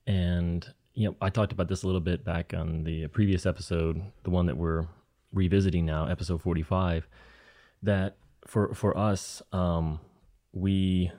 and 0.05 0.67
you 0.95 1.07
know 1.07 1.15
I 1.21 1.29
talked 1.29 1.53
about 1.53 1.69
this 1.69 1.83
a 1.83 1.85
little 1.85 2.01
bit 2.01 2.25
back 2.25 2.53
on 2.53 2.83
the 2.83 3.07
previous 3.07 3.45
episode, 3.45 4.01
the 4.23 4.29
one 4.29 4.45
that 4.47 4.57
we're 4.57 4.85
revisiting 5.31 5.85
now, 5.85 6.07
episode 6.07 6.41
45. 6.41 7.07
That 7.83 8.17
for 8.45 8.73
for 8.73 8.97
us, 8.97 9.41
um, 9.53 10.01
we 10.51 11.13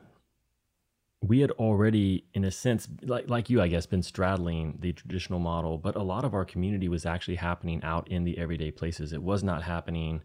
we 1.21 1.41
had 1.41 1.51
already 1.53 2.25
in 2.35 2.45
a 2.45 2.51
sense 2.51 2.89
like 3.03 3.29
like 3.29 3.51
you 3.51 3.61
i 3.61 3.67
guess 3.67 3.87
been 3.87 4.03
straddling 4.03 4.79
the 4.81 4.93
traditional 4.93 5.41
model 5.41 5.77
but 5.77 5.97
a 5.97 6.03
lot 6.03 6.25
of 6.25 6.33
our 6.33 6.45
community 6.45 6.89
was 6.89 7.05
actually 7.05 7.35
happening 7.35 7.83
out 7.83 8.07
in 8.09 8.25
the 8.25 8.39
everyday 8.39 8.71
places. 8.71 9.13
It 9.13 9.23
was 9.23 9.43
not 9.43 9.63
happening 9.63 10.23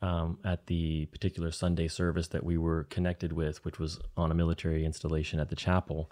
um, 0.00 0.38
at 0.44 0.66
the 0.66 1.06
particular 1.06 1.50
sunday 1.50 1.88
service 1.88 2.28
that 2.28 2.44
we 2.44 2.56
were 2.56 2.84
connected 2.84 3.32
with 3.32 3.64
which 3.64 3.78
was 3.78 4.00
on 4.16 4.30
a 4.30 4.34
military 4.34 4.84
installation 4.84 5.38
at 5.38 5.48
the 5.48 5.56
chapel. 5.56 6.10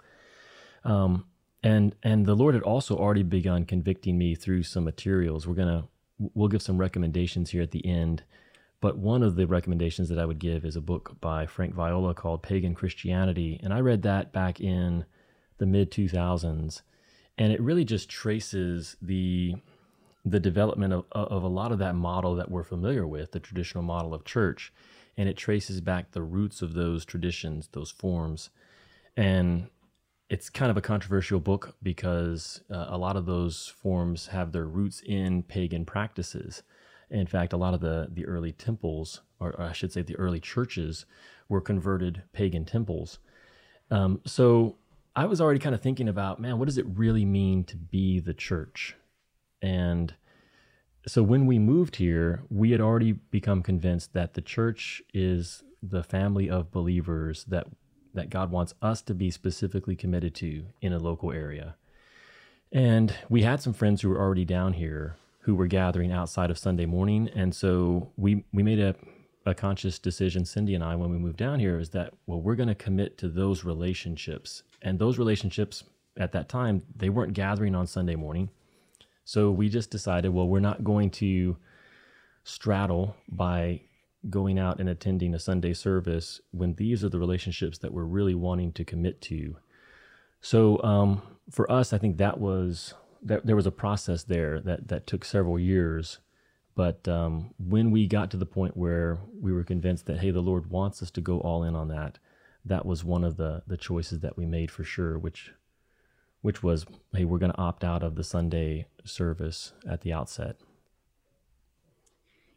Um, 0.83 1.25
and 1.63 1.95
and 2.03 2.25
the 2.25 2.35
lord 2.35 2.53
had 2.53 2.63
also 2.63 2.95
already 2.95 3.23
begun 3.23 3.65
convicting 3.65 4.17
me 4.17 4.35
through 4.35 4.63
some 4.63 4.83
materials. 4.83 5.47
We're 5.47 5.55
gonna 5.55 5.87
we'll 6.19 6.47
give 6.47 6.61
some 6.61 6.77
recommendations 6.77 7.49
here 7.49 7.63
at 7.63 7.71
the 7.71 7.85
end 7.85 8.23
but 8.81 8.97
one 8.97 9.21
of 9.21 9.35
the 9.35 9.45
recommendations 9.45 10.09
that 10.09 10.17
I 10.17 10.25
would 10.25 10.39
give 10.39 10.65
is 10.65 10.75
a 10.75 10.81
book 10.81 11.15
by 11.21 11.45
Frank 11.45 11.75
Viola 11.75 12.15
called 12.15 12.41
Pagan 12.41 12.73
Christianity. 12.73 13.59
And 13.63 13.73
I 13.73 13.79
read 13.79 14.01
that 14.01 14.33
back 14.33 14.59
in 14.59 15.05
the 15.59 15.67
mid 15.67 15.91
2000s. 15.91 16.81
And 17.37 17.53
it 17.53 17.61
really 17.61 17.85
just 17.85 18.09
traces 18.09 18.97
the 19.01 19.55
the 20.23 20.39
development 20.39 20.93
of, 20.93 21.05
of 21.11 21.41
a 21.41 21.47
lot 21.47 21.71
of 21.71 21.79
that 21.79 21.95
model 21.95 22.35
that 22.35 22.51
we're 22.51 22.63
familiar 22.63 23.07
with, 23.07 23.31
the 23.31 23.39
traditional 23.39 23.83
model 23.83 24.13
of 24.13 24.23
church. 24.23 24.71
And 25.17 25.27
it 25.27 25.37
traces 25.37 25.81
back 25.81 26.11
the 26.11 26.21
roots 26.21 26.61
of 26.61 26.73
those 26.73 27.05
traditions, 27.05 27.69
those 27.71 27.89
forms. 27.89 28.49
And 29.17 29.69
it's 30.29 30.49
kind 30.49 30.71
of 30.71 30.77
a 30.77 30.81
controversial 30.81 31.39
book 31.39 31.75
because 31.83 32.61
uh, 32.71 32.85
a 32.89 32.97
lot 32.97 33.17
of 33.17 33.25
those 33.25 33.73
forms 33.81 34.27
have 34.27 34.51
their 34.51 34.65
roots 34.65 35.01
in 35.05 35.43
pagan 35.43 35.85
practices. 35.85 36.63
In 37.11 37.27
fact, 37.27 37.53
a 37.53 37.57
lot 37.57 37.73
of 37.73 37.81
the, 37.81 38.07
the 38.11 38.25
early 38.25 38.53
temples, 38.53 39.21
or 39.39 39.59
I 39.61 39.73
should 39.73 39.91
say 39.91 40.01
the 40.01 40.15
early 40.15 40.39
churches, 40.39 41.05
were 41.49 41.61
converted 41.61 42.23
pagan 42.33 42.65
temples. 42.65 43.19
Um, 43.91 44.21
so 44.25 44.77
I 45.15 45.25
was 45.25 45.41
already 45.41 45.59
kind 45.59 45.75
of 45.75 45.81
thinking 45.81 46.07
about, 46.07 46.39
man, 46.39 46.57
what 46.57 46.65
does 46.65 46.77
it 46.77 46.85
really 46.87 47.25
mean 47.25 47.65
to 47.65 47.75
be 47.75 48.19
the 48.19 48.33
church? 48.33 48.95
And 49.61 50.15
so 51.05 51.21
when 51.21 51.45
we 51.45 51.59
moved 51.59 51.97
here, 51.97 52.43
we 52.49 52.71
had 52.71 52.79
already 52.79 53.11
become 53.11 53.61
convinced 53.61 54.13
that 54.13 54.33
the 54.33 54.41
church 54.41 55.01
is 55.13 55.63
the 55.83 56.03
family 56.03 56.49
of 56.49 56.71
believers 56.71 57.43
that 57.45 57.67
that 58.13 58.29
God 58.29 58.51
wants 58.51 58.73
us 58.81 59.01
to 59.03 59.13
be 59.13 59.31
specifically 59.31 59.95
committed 59.95 60.35
to 60.35 60.65
in 60.81 60.91
a 60.91 60.99
local 60.99 61.31
area. 61.31 61.75
And 62.69 63.15
we 63.29 63.43
had 63.43 63.61
some 63.61 63.71
friends 63.71 64.01
who 64.01 64.09
were 64.09 64.19
already 64.19 64.43
down 64.43 64.73
here 64.73 65.15
who 65.41 65.55
were 65.55 65.67
gathering 65.67 66.11
outside 66.11 66.51
of 66.51 66.57
Sunday 66.57 66.85
morning. 66.85 67.29
And 67.35 67.53
so 67.53 68.11
we 68.17 68.45
we 68.53 68.63
made 68.63 68.79
a 68.79 68.95
a 69.45 69.55
conscious 69.55 69.97
decision, 69.97 70.45
Cindy 70.45 70.75
and 70.75 70.83
I, 70.83 70.95
when 70.95 71.09
we 71.09 71.17
moved 71.17 71.37
down 71.37 71.59
here, 71.59 71.79
is 71.79 71.89
that 71.89 72.13
well, 72.27 72.39
we're 72.39 72.55
going 72.55 72.69
to 72.69 72.75
commit 72.75 73.17
to 73.19 73.27
those 73.27 73.63
relationships, 73.63 74.63
and 74.81 74.99
those 74.99 75.17
relationships 75.17 75.83
at 76.17 76.31
that 76.33 76.49
time 76.49 76.83
they 76.95 77.09
weren't 77.09 77.33
gathering 77.33 77.73
on 77.73 77.87
Sunday 77.87 78.15
morning, 78.15 78.49
so 79.23 79.49
we 79.49 79.69
just 79.69 79.89
decided, 79.89 80.29
well, 80.29 80.47
we're 80.47 80.59
not 80.59 80.83
going 80.83 81.09
to 81.11 81.57
straddle 82.43 83.15
by 83.29 83.81
going 84.29 84.59
out 84.59 84.79
and 84.79 84.89
attending 84.89 85.33
a 85.33 85.39
Sunday 85.39 85.73
service 85.73 86.41
when 86.51 86.75
these 86.75 87.03
are 87.03 87.09
the 87.09 87.19
relationships 87.19 87.79
that 87.79 87.93
we're 87.93 88.03
really 88.03 88.35
wanting 88.35 88.71
to 88.73 88.85
commit 88.85 89.21
to. 89.21 89.55
So 90.41 90.81
um, 90.83 91.21
for 91.49 91.71
us, 91.71 91.93
I 91.93 91.97
think 91.97 92.17
that 92.17 92.39
was 92.39 92.93
that 93.23 93.45
there 93.45 93.55
was 93.55 93.67
a 93.67 93.71
process 93.71 94.23
there 94.23 94.59
that 94.61 94.87
that 94.87 95.07
took 95.07 95.23
several 95.23 95.59
years 95.59 96.19
but 96.75 97.07
um, 97.07 97.53
when 97.59 97.91
we 97.91 98.07
got 98.07 98.31
to 98.31 98.37
the 98.37 98.45
point 98.45 98.77
where 98.77 99.19
we 99.39 99.51
were 99.51 99.63
convinced 99.63 100.05
that, 100.05 100.19
hey, 100.19 100.31
the 100.31 100.41
Lord 100.41 100.69
wants 100.69 101.03
us 101.03 101.11
to 101.11 101.21
go 101.21 101.39
all 101.39 101.63
in 101.63 101.75
on 101.75 101.89
that, 101.89 102.17
that 102.63 102.85
was 102.85 103.03
one 103.03 103.23
of 103.23 103.37
the 103.37 103.63
the 103.67 103.77
choices 103.77 104.19
that 104.19 104.37
we 104.37 104.45
made 104.45 104.71
for 104.71 104.83
sure, 104.83 105.17
which 105.17 105.51
which 106.41 106.63
was, 106.63 106.85
hey, 107.13 107.25
we're 107.25 107.37
going 107.37 107.51
to 107.51 107.57
opt 107.57 107.83
out 107.83 108.03
of 108.03 108.15
the 108.15 108.23
Sunday 108.23 108.87
service 109.03 109.73
at 109.87 110.01
the 110.01 110.11
outset. 110.11 110.55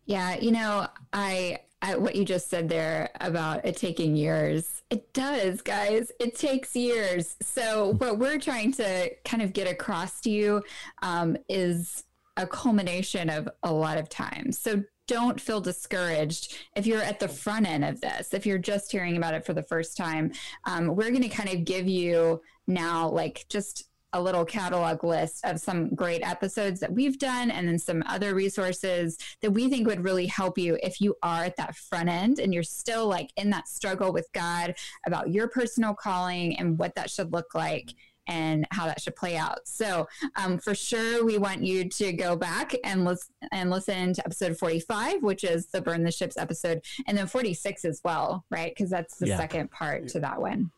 Yeah, 0.06 0.36
you 0.36 0.52
know, 0.52 0.86
I, 1.12 1.60
I 1.84 1.96
what 1.96 2.16
you 2.16 2.24
just 2.24 2.48
said 2.48 2.68
there 2.68 3.10
about 3.20 3.64
it 3.66 3.76
taking 3.76 4.16
years. 4.16 4.82
It 4.88 5.12
does, 5.12 5.60
guys. 5.60 6.10
It 6.18 6.34
takes 6.34 6.74
years. 6.74 7.36
So 7.42 7.92
what 7.98 8.18
we're 8.18 8.38
trying 8.38 8.72
to 8.72 9.10
kind 9.24 9.42
of 9.42 9.52
get 9.52 9.70
across 9.70 10.20
to 10.22 10.30
you 10.30 10.62
um, 11.02 11.36
is 11.48 12.04
a 12.38 12.46
culmination 12.46 13.28
of 13.28 13.48
a 13.62 13.72
lot 13.72 13.98
of 13.98 14.08
time. 14.08 14.50
So 14.50 14.82
don't 15.06 15.38
feel 15.38 15.60
discouraged 15.60 16.56
if 16.74 16.86
you're 16.86 17.02
at 17.02 17.20
the 17.20 17.28
front 17.28 17.68
end 17.68 17.84
of 17.84 18.00
this. 18.00 18.32
If 18.32 18.46
you're 18.46 18.56
just 18.56 18.90
hearing 18.90 19.18
about 19.18 19.34
it 19.34 19.44
for 19.44 19.52
the 19.52 19.62
first 19.62 19.94
time, 19.94 20.32
um, 20.64 20.96
we're 20.96 21.10
going 21.10 21.22
to 21.22 21.28
kind 21.28 21.50
of 21.50 21.66
give 21.66 21.86
you 21.86 22.40
now, 22.66 23.10
like, 23.10 23.44
just 23.50 23.90
a 24.14 24.20
little 24.20 24.44
catalog 24.44 25.04
list 25.04 25.44
of 25.44 25.60
some 25.60 25.94
great 25.94 26.26
episodes 26.26 26.80
that 26.80 26.92
we've 26.92 27.18
done 27.18 27.50
and 27.50 27.68
then 27.68 27.78
some 27.78 28.02
other 28.06 28.34
resources 28.34 29.18
that 29.42 29.50
we 29.50 29.68
think 29.68 29.86
would 29.86 30.04
really 30.04 30.26
help 30.26 30.56
you 30.56 30.78
if 30.82 31.00
you 31.00 31.14
are 31.22 31.44
at 31.44 31.56
that 31.56 31.76
front 31.76 32.08
end 32.08 32.38
and 32.38 32.54
you're 32.54 32.62
still 32.62 33.06
like 33.06 33.30
in 33.36 33.50
that 33.50 33.68
struggle 33.68 34.12
with 34.12 34.28
God 34.32 34.74
about 35.04 35.30
your 35.30 35.48
personal 35.48 35.94
calling 35.94 36.56
and 36.56 36.78
what 36.78 36.94
that 36.94 37.10
should 37.10 37.32
look 37.32 37.54
like 37.54 37.92
and 38.26 38.66
how 38.70 38.86
that 38.86 39.00
should 39.00 39.16
play 39.16 39.36
out. 39.36 39.58
So, 39.66 40.08
um, 40.36 40.58
for 40.58 40.74
sure, 40.74 41.24
we 41.24 41.36
want 41.36 41.62
you 41.62 41.88
to 41.90 42.12
go 42.12 42.36
back 42.36 42.74
and 42.82 43.04
listen 43.04 43.34
and 43.52 43.70
listen 43.70 44.14
to 44.14 44.24
episode 44.24 44.56
45, 44.56 45.22
which 45.22 45.44
is 45.44 45.66
the 45.66 45.82
burn 45.82 46.04
the 46.04 46.10
ships 46.10 46.38
episode, 46.38 46.82
and 47.06 47.18
then 47.18 47.26
46 47.26 47.84
as 47.84 48.00
well, 48.02 48.46
right? 48.50 48.74
Because 48.74 48.90
that's 48.90 49.18
the 49.18 49.28
yeah. 49.28 49.36
second 49.36 49.70
part 49.70 50.08
to 50.08 50.20
that 50.20 50.40
one. 50.40 50.70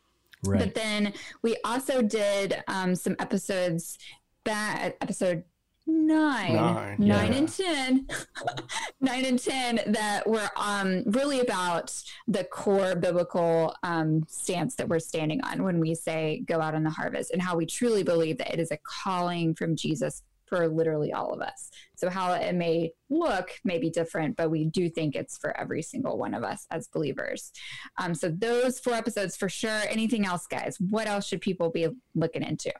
Right. 0.44 0.60
But 0.60 0.74
then 0.74 1.12
we 1.42 1.56
also 1.64 2.02
did 2.02 2.62
um, 2.68 2.94
some 2.94 3.16
episodes 3.18 3.98
back 4.44 4.96
episode 5.00 5.44
nine, 5.86 6.54
nine, 6.54 6.96
nine 6.98 7.32
yeah. 7.32 7.38
and 7.38 7.48
ten, 7.48 8.06
nine 9.00 9.24
and 9.24 9.38
ten 9.38 9.80
that 9.86 10.26
were 10.26 10.48
um, 10.56 11.02
really 11.06 11.40
about 11.40 11.92
the 12.26 12.44
core 12.44 12.96
biblical 12.96 13.74
um, 13.82 14.24
stance 14.28 14.74
that 14.76 14.88
we're 14.88 14.98
standing 14.98 15.42
on 15.44 15.62
when 15.62 15.80
we 15.80 15.94
say 15.94 16.42
go 16.46 16.60
out 16.60 16.74
in 16.74 16.82
the 16.82 16.90
harvest 16.90 17.30
and 17.30 17.40
how 17.40 17.56
we 17.56 17.66
truly 17.66 18.02
believe 18.02 18.38
that 18.38 18.52
it 18.52 18.60
is 18.60 18.70
a 18.70 18.78
calling 18.78 19.54
from 19.54 19.76
Jesus 19.76 20.22
for 20.46 20.68
literally 20.68 21.12
all 21.12 21.32
of 21.32 21.40
us. 21.40 21.70
So 21.96 22.08
how 22.08 22.32
it 22.32 22.54
may 22.54 22.92
look 23.10 23.50
may 23.64 23.78
be 23.78 23.90
different, 23.90 24.36
but 24.36 24.50
we 24.50 24.64
do 24.64 24.88
think 24.88 25.14
it's 25.14 25.38
for 25.38 25.56
every 25.56 25.82
single 25.82 26.18
one 26.18 26.34
of 26.34 26.44
us 26.44 26.66
as 26.70 26.88
believers. 26.88 27.52
Um, 27.98 28.14
so 28.14 28.28
those 28.28 28.78
four 28.78 28.94
episodes 28.94 29.36
for 29.36 29.48
sure. 29.48 29.82
Anything 29.88 30.26
else, 30.26 30.46
guys? 30.46 30.76
What 30.78 31.06
else 31.06 31.26
should 31.26 31.40
people 31.40 31.70
be 31.70 31.88
looking 32.14 32.42
into? 32.42 32.72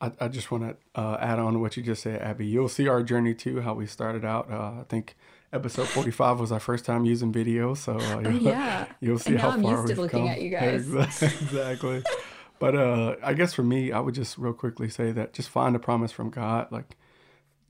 I, 0.00 0.12
I 0.20 0.28
just 0.28 0.50
want 0.50 0.64
to 0.64 1.00
uh, 1.00 1.18
add 1.20 1.38
on 1.38 1.52
to 1.54 1.58
what 1.58 1.76
you 1.76 1.82
just 1.82 2.02
said, 2.02 2.22
Abby. 2.22 2.46
You'll 2.46 2.68
see 2.68 2.88
our 2.88 3.02
journey 3.02 3.34
too, 3.34 3.60
how 3.60 3.74
we 3.74 3.86
started 3.86 4.24
out. 4.24 4.50
Uh, 4.50 4.80
I 4.80 4.84
think 4.88 5.16
episode 5.52 5.88
45 5.88 6.40
was 6.40 6.52
our 6.52 6.60
first 6.60 6.84
time 6.84 7.04
using 7.04 7.32
video. 7.32 7.74
So 7.74 7.98
uh, 7.98 8.20
you'll, 8.20 8.32
yeah. 8.34 8.86
you'll 9.00 9.18
see 9.18 9.36
how 9.36 9.50
I'm 9.50 9.62
far 9.62 9.84
we've 9.84 9.98
looking 9.98 10.20
come. 10.20 10.28
at 10.28 10.40
you 10.40 10.50
guys. 10.50 10.90
exactly. 11.22 12.02
But 12.60 12.76
uh, 12.76 13.16
I 13.22 13.32
guess 13.32 13.54
for 13.54 13.62
me, 13.62 13.90
I 13.90 14.00
would 14.00 14.14
just 14.14 14.36
real 14.36 14.52
quickly 14.52 14.90
say 14.90 15.12
that 15.12 15.32
just 15.32 15.48
find 15.48 15.74
a 15.74 15.80
promise 15.80 16.12
from 16.12 16.28
God. 16.28 16.70
Like 16.70 16.96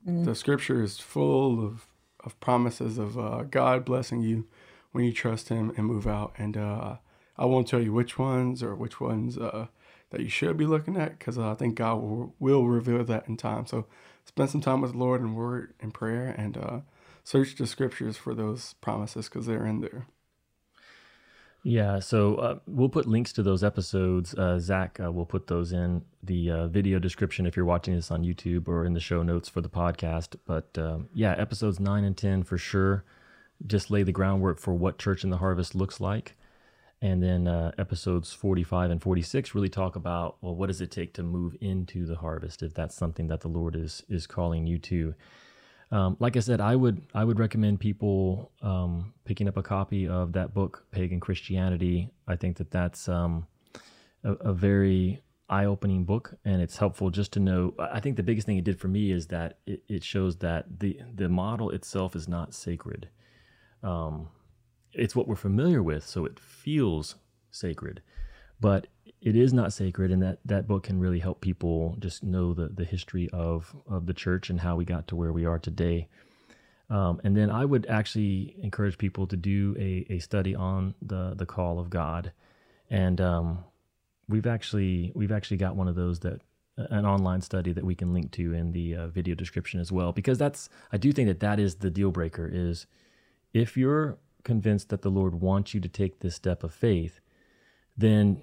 mm. 0.07 0.25
the 0.25 0.35
scripture 0.35 0.83
is 0.83 0.99
full 0.99 1.65
of, 1.65 1.87
of 2.25 2.37
promises 2.41 2.97
of 2.97 3.17
uh, 3.17 3.43
God 3.43 3.85
blessing 3.85 4.21
you 4.21 4.47
when 4.91 5.05
you 5.05 5.13
trust 5.13 5.47
Him 5.47 5.71
and 5.77 5.87
move 5.87 6.07
out. 6.07 6.33
And 6.37 6.57
uh, 6.57 6.97
I 7.37 7.45
won't 7.45 7.69
tell 7.69 7.81
you 7.81 7.93
which 7.93 8.19
ones 8.19 8.61
or 8.61 8.75
which 8.75 8.99
ones 8.99 9.37
uh, 9.37 9.67
that 10.09 10.19
you 10.19 10.29
should 10.29 10.57
be 10.57 10.65
looking 10.65 10.97
at 10.97 11.17
because 11.17 11.37
I 11.37 11.55
think 11.55 11.75
God 11.75 11.95
will, 11.95 12.35
will 12.37 12.67
reveal 12.67 13.05
that 13.05 13.29
in 13.29 13.37
time. 13.37 13.65
So 13.65 13.85
spend 14.25 14.49
some 14.49 14.61
time 14.61 14.81
with 14.81 14.91
the 14.91 14.97
Lord 14.97 15.21
in 15.21 15.35
word 15.35 15.73
and 15.79 15.93
prayer 15.93 16.35
and 16.37 16.57
uh, 16.57 16.79
search 17.23 17.55
the 17.55 17.65
scriptures 17.65 18.17
for 18.17 18.35
those 18.35 18.73
promises 18.81 19.29
because 19.29 19.45
they're 19.45 19.65
in 19.65 19.79
there. 19.79 20.07
Yeah, 21.63 21.99
so 21.99 22.35
uh, 22.35 22.59
we'll 22.65 22.89
put 22.89 23.05
links 23.07 23.31
to 23.33 23.43
those 23.43 23.63
episodes. 23.63 24.33
Uh, 24.33 24.57
Zach 24.57 24.99
uh, 24.99 25.11
will 25.11 25.27
put 25.27 25.45
those 25.45 25.73
in 25.73 26.01
the 26.23 26.49
uh, 26.49 26.67
video 26.67 26.97
description 26.97 27.45
if 27.45 27.55
you're 27.55 27.65
watching 27.65 27.93
this 27.93 28.09
on 28.09 28.23
YouTube 28.23 28.67
or 28.67 28.83
in 28.83 28.93
the 28.93 28.99
show 28.99 29.21
notes 29.21 29.47
for 29.47 29.61
the 29.61 29.69
podcast. 29.69 30.35
But 30.45 30.75
um, 30.77 31.09
yeah, 31.13 31.35
episodes 31.37 31.79
9 31.79 32.03
and 32.03 32.17
10 32.17 32.43
for 32.43 32.57
sure 32.57 33.03
just 33.67 33.91
lay 33.91 34.01
the 34.03 34.11
groundwork 34.11 34.59
for 34.59 34.73
what 34.73 34.97
Church 34.97 35.23
in 35.23 35.29
the 35.29 35.37
Harvest 35.37 35.75
looks 35.75 35.99
like. 35.99 36.35
And 37.01 37.21
then 37.21 37.47
uh, 37.47 37.71
episodes 37.77 38.31
45 38.31 38.91
and 38.91 39.01
46 39.01 39.55
really 39.55 39.69
talk 39.69 39.95
about, 39.95 40.37
well, 40.41 40.55
what 40.55 40.67
does 40.67 40.81
it 40.81 40.91
take 40.91 41.13
to 41.15 41.23
move 41.23 41.55
into 41.59 42.05
the 42.05 42.15
harvest 42.15 42.61
if 42.61 42.75
that's 42.75 42.95
something 42.95 43.27
that 43.27 43.41
the 43.41 43.47
Lord 43.47 43.75
is 43.75 44.03
is 44.07 44.27
calling 44.27 44.67
you 44.67 44.77
to. 44.79 45.15
Um, 45.91 46.15
like 46.19 46.37
I 46.37 46.39
said, 46.39 46.61
I 46.61 46.75
would 46.75 47.01
I 47.13 47.23
would 47.23 47.39
recommend 47.39 47.79
people 47.79 48.51
um, 48.61 49.13
picking 49.25 49.47
up 49.47 49.57
a 49.57 49.63
copy 49.63 50.07
of 50.07 50.31
that 50.33 50.53
book, 50.53 50.85
Pagan 50.91 51.19
Christianity. 51.19 52.09
I 52.27 52.37
think 52.37 52.57
that 52.57 52.71
that's 52.71 53.09
um, 53.09 53.45
a, 54.23 54.33
a, 54.33 54.53
very 54.53 55.21
eye-opening 55.49 56.05
book, 56.05 56.33
and 56.45 56.61
it's 56.61 56.77
helpful 56.77 57.09
just 57.09 57.33
to 57.33 57.41
know. 57.41 57.73
I 57.77 57.99
think 57.99 58.15
the 58.15 58.23
biggest 58.23 58.47
thing 58.47 58.57
it 58.57 58.63
did 58.63 58.79
for 58.79 58.87
me 58.87 59.11
is 59.11 59.27
that 59.27 59.59
it, 59.65 59.83
it 59.89 60.03
shows 60.03 60.37
that 60.37 60.79
the 60.79 60.97
the 61.13 61.27
model 61.27 61.71
itself 61.71 62.15
is 62.15 62.27
not 62.27 62.53
sacred. 62.53 63.09
Um, 63.83 64.29
it's 64.93 65.15
what 65.15 65.27
we're 65.27 65.35
familiar 65.35 65.83
with, 65.83 66.05
so 66.05 66.25
it 66.25 66.39
feels 66.39 67.15
sacred. 67.49 68.01
But 68.61 68.87
it 69.21 69.35
is 69.35 69.53
not 69.53 69.71
sacred, 69.71 70.11
and 70.11 70.21
that, 70.23 70.39
that 70.45 70.67
book 70.67 70.83
can 70.83 70.99
really 70.99 71.19
help 71.19 71.41
people 71.41 71.95
just 71.99 72.23
know 72.23 72.53
the, 72.53 72.67
the 72.67 72.85
history 72.85 73.29
of, 73.31 73.75
of 73.87 74.05
the 74.07 74.13
church 74.13 74.49
and 74.49 74.59
how 74.59 74.75
we 74.75 74.85
got 74.85 75.07
to 75.07 75.15
where 75.15 75.31
we 75.31 75.45
are 75.45 75.59
today. 75.59 76.07
Um, 76.89 77.21
and 77.23 77.37
then 77.37 77.49
I 77.49 77.63
would 77.63 77.85
actually 77.85 78.55
encourage 78.61 78.97
people 78.97 79.27
to 79.27 79.37
do 79.37 79.75
a, 79.79 80.05
a 80.09 80.19
study 80.19 80.55
on 80.55 80.95
the, 81.01 81.35
the 81.35 81.45
call 81.45 81.79
of 81.79 81.89
God. 81.89 82.31
And 82.89 83.21
um, 83.21 83.63
we've 84.27 84.47
actually 84.47 85.11
we've 85.15 85.31
actually 85.31 85.57
got 85.57 85.75
one 85.75 85.87
of 85.87 85.95
those 85.95 86.19
that 86.21 86.41
an 86.77 87.05
online 87.05 87.41
study 87.41 87.73
that 87.73 87.83
we 87.83 87.95
can 87.95 88.13
link 88.13 88.31
to 88.31 88.53
in 88.53 88.71
the 88.71 88.95
uh, 88.95 89.07
video 89.07 89.35
description 89.35 89.79
as 89.79 89.91
well 89.91 90.11
because 90.11 90.37
that's 90.37 90.69
I 90.91 90.97
do 90.97 91.11
think 91.11 91.27
that 91.27 91.41
that 91.41 91.59
is 91.59 91.75
the 91.75 91.89
deal 91.89 92.11
breaker 92.11 92.49
is 92.51 92.87
if 93.53 93.77
you're 93.77 94.17
convinced 94.43 94.89
that 94.89 95.01
the 95.01 95.11
Lord 95.11 95.35
wants 95.35 95.73
you 95.73 95.81
to 95.81 95.89
take 95.89 96.19
this 96.19 96.35
step 96.35 96.63
of 96.63 96.73
faith, 96.73 97.19
then 97.95 98.41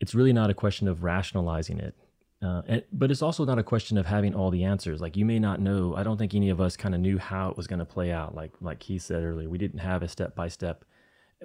it's 0.00 0.14
really 0.14 0.32
not 0.32 0.50
a 0.50 0.54
question 0.54 0.88
of 0.88 1.02
rationalizing 1.02 1.78
it. 1.78 1.94
Uh, 2.42 2.62
and, 2.66 2.84
but 2.92 3.10
it's 3.10 3.22
also 3.22 3.44
not 3.44 3.58
a 3.58 3.62
question 3.62 3.96
of 3.96 4.06
having 4.06 4.34
all 4.34 4.50
the 4.50 4.64
answers. 4.64 5.00
Like 5.00 5.16
you 5.16 5.24
may 5.24 5.38
not 5.38 5.60
know. 5.60 5.94
I 5.96 6.02
don't 6.02 6.18
think 6.18 6.34
any 6.34 6.50
of 6.50 6.60
us 6.60 6.76
kind 6.76 6.94
of 6.94 7.00
knew 7.00 7.18
how 7.18 7.50
it 7.50 7.56
was 7.56 7.66
going 7.66 7.78
to 7.78 7.86
play 7.86 8.12
out. 8.12 8.34
Like 8.34 8.52
like 8.60 8.82
he 8.82 8.98
said 8.98 9.22
earlier, 9.22 9.48
we 9.48 9.58
didn't 9.58 9.80
have 9.80 10.02
a 10.02 10.08
step 10.08 10.34
by 10.34 10.48
step. 10.48 10.84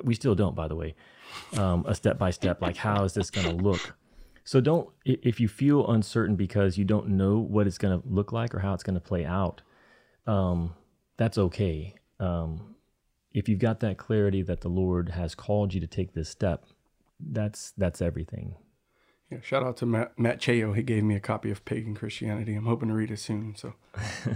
We 0.03 0.15
still 0.15 0.35
don't, 0.35 0.55
by 0.55 0.67
the 0.67 0.75
way, 0.75 0.95
um, 1.57 1.85
a 1.87 1.95
step 1.95 2.17
by 2.17 2.31
step. 2.31 2.61
Like 2.61 2.77
how 2.77 3.03
is 3.03 3.13
this 3.13 3.29
going 3.29 3.47
to 3.47 3.63
look? 3.63 3.95
So 4.43 4.59
don't 4.59 4.89
if 5.05 5.39
you 5.39 5.47
feel 5.47 5.89
uncertain 5.91 6.35
because 6.35 6.77
you 6.77 6.83
don't 6.83 7.09
know 7.09 7.37
what 7.39 7.67
it's 7.67 7.77
going 7.77 8.01
to 8.01 8.07
look 8.07 8.31
like 8.31 8.53
or 8.53 8.59
how 8.59 8.73
it's 8.73 8.83
going 8.83 8.95
to 8.95 9.01
play 9.01 9.25
out. 9.25 9.61
Um, 10.27 10.75
that's 11.17 11.37
okay. 11.37 11.95
Um, 12.19 12.75
if 13.33 13.47
you've 13.47 13.59
got 13.59 13.79
that 13.79 13.97
clarity 13.97 14.41
that 14.41 14.61
the 14.61 14.69
Lord 14.69 15.09
has 15.09 15.35
called 15.35 15.73
you 15.73 15.79
to 15.79 15.87
take 15.87 16.13
this 16.13 16.29
step, 16.29 16.65
that's 17.31 17.73
that's 17.77 18.01
everything. 18.01 18.55
Yeah, 19.31 19.39
shout 19.41 19.63
out 19.63 19.77
to 19.77 19.85
Matt, 19.85 20.19
Matt 20.19 20.41
Cheo. 20.41 20.75
He 20.75 20.83
gave 20.83 21.05
me 21.05 21.15
a 21.15 21.19
copy 21.21 21.51
of 21.51 21.63
Pagan 21.63 21.95
Christianity. 21.95 22.53
I'm 22.53 22.65
hoping 22.65 22.89
to 22.89 22.95
read 22.95 23.11
it 23.11 23.19
soon. 23.19 23.55
So 23.55 23.73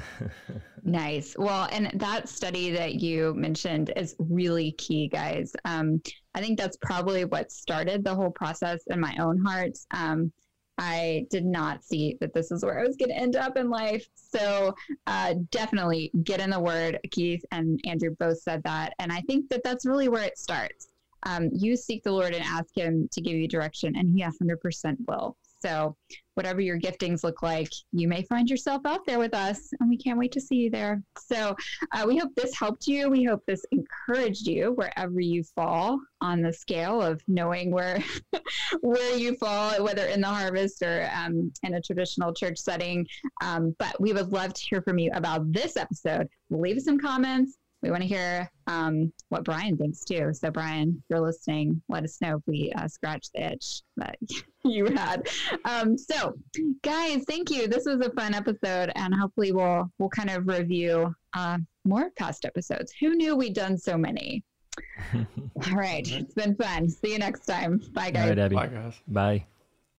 nice. 0.84 1.36
Well, 1.38 1.68
and 1.74 1.92
that 1.96 2.30
study 2.30 2.72
that 2.72 2.96
you 2.96 3.34
mentioned 3.34 3.92
is 3.98 4.16
really 4.20 4.72
key, 4.74 5.10
guys. 5.10 5.52
Um, 5.66 6.02
I 6.34 6.40
think 6.40 6.58
that's 6.58 6.78
probably 6.78 7.26
what 7.26 7.52
started 7.52 8.06
the 8.06 8.16
whole 8.16 8.32
process 8.32 8.84
in 8.88 9.02
my 9.02 9.14
own 9.20 9.44
heart. 9.44 9.78
Um, 9.92 10.32
I 10.78 11.26
did 11.30 11.46
not 11.46 11.84
see 11.84 12.18
that 12.22 12.34
this 12.34 12.52
is 12.52 12.64
where 12.64 12.80
I 12.80 12.86
was 12.86 12.96
going 12.96 13.10
to 13.10 13.18
end 13.18 13.36
up 13.36 13.58
in 13.58 13.70
life. 13.70 14.08
So 14.16 14.74
uh, 15.08 15.36
definitely 15.52 16.12
get 16.24 16.40
in 16.40 16.50
the 16.50 16.60
word. 16.60 17.00
Keith 17.12 17.44
and 17.52 17.82
Andrew 17.86 18.16
both 18.18 18.40
said 18.40 18.64
that. 18.64 18.94
And 19.00 19.12
I 19.12 19.22
think 19.22 19.50
that 19.50 19.64
that's 19.64 19.86
really 19.86 20.08
where 20.08 20.24
it 20.24 20.38
starts. 20.38 20.88
Um, 21.26 21.50
you 21.54 21.76
seek 21.76 22.04
the 22.04 22.12
Lord 22.12 22.34
and 22.34 22.44
ask 22.44 22.76
Him 22.76 23.10
to 23.12 23.22
give 23.22 23.36
you 23.36 23.48
direction, 23.48 23.96
and 23.96 24.10
He 24.16 24.24
100% 24.24 24.98
will. 25.08 25.36
So, 25.62 25.96
whatever 26.36 26.62
your 26.62 26.80
giftings 26.80 27.24
look 27.24 27.42
like, 27.42 27.72
you 27.92 28.08
may 28.08 28.22
find 28.24 28.48
yourself 28.48 28.86
out 28.86 29.06
there 29.08 29.18
with 29.18 29.34
us, 29.34 29.72
and 29.80 29.90
we 29.90 29.98
can't 29.98 30.20
wait 30.20 30.32
to 30.34 30.42
see 30.42 30.58
you 30.58 30.70
there. 30.70 31.02
So, 31.18 31.56
uh, 31.92 32.06
we 32.06 32.18
hope 32.18 32.36
this 32.36 32.56
helped 32.56 32.86
you. 32.86 33.10
We 33.10 33.24
hope 33.24 33.42
this 33.48 33.66
encouraged 33.72 34.46
you 34.46 34.74
wherever 34.74 35.20
you 35.20 35.44
fall 35.56 36.00
on 36.22 36.42
the 36.42 36.54
scale 36.54 37.02
of 37.02 37.20
knowing 37.28 37.72
where 37.72 38.04
where 38.82 39.18
you 39.18 39.36
fall, 39.38 39.84
whether 39.84 40.06
in 40.06 40.22
the 40.22 40.28
harvest 40.28 40.84
or 40.84 41.10
um, 41.16 41.52
in 41.64 41.74
a 41.74 41.82
traditional 41.82 42.32
church 42.32 42.60
setting. 42.60 43.08
Um, 43.42 43.76
but 43.80 44.00
we 44.00 44.14
would 44.14 44.32
love 44.32 44.54
to 44.54 44.62
hear 44.70 44.84
from 44.84 45.00
you 45.00 45.10
about 45.16 45.52
this 45.52 45.78
episode. 45.78 46.28
Leave 46.52 46.82
some 46.82 47.00
comments 47.00 47.58
we 47.82 47.92
want 47.92 48.02
to 48.02 48.08
hear 48.08 48.50
um, 48.68 49.12
what 49.30 49.44
Brian 49.44 49.78
thinks 49.78 50.04
too. 50.04 50.32
So, 50.34 50.50
Brian, 50.50 50.96
if 50.98 51.04
you're 51.10 51.22
listening, 51.22 51.82
let 51.88 52.04
us 52.04 52.20
know 52.22 52.38
if 52.38 52.42
we 52.48 52.72
uh, 52.76 52.88
scratch 52.88 53.28
the 53.34 53.54
itch 53.54 53.82
that 53.98 54.18
you 54.64 54.86
had. 54.86 55.28
Um, 55.66 55.98
so, 55.98 56.34
guys, 56.82 57.24
thank 57.28 57.52
you. 57.52 57.68
This 57.68 57.86
was 57.86 58.06
a 58.06 58.12
fun 58.12 58.34
episode, 58.34 58.92
and 58.96 59.14
hopefully, 59.14 59.52
we'll 59.52 59.92
we'll 60.00 60.10
kind 60.10 60.30
of 60.30 60.48
review 60.48 61.14
uh, 61.34 61.58
more 61.84 62.10
past 62.18 62.46
episodes. 62.46 62.94
Who 63.00 63.16
knew 63.16 63.36
we'd 63.36 63.54
done 63.54 63.78
so 63.78 63.98
many? 63.98 64.44
All 65.14 65.76
right, 65.76 66.08
it's 66.12 66.34
been 66.34 66.56
fun. 66.56 66.90
See 66.90 67.14
you 67.14 67.20
next 67.20 67.46
time. 67.46 67.82
Bye, 67.94 68.12
guys. 68.12 68.24
All 68.24 68.30
right, 68.30 68.40
Abby. 68.40 68.56
Bye, 68.56 68.68
guys. 68.68 68.94
Bye. 69.08 69.46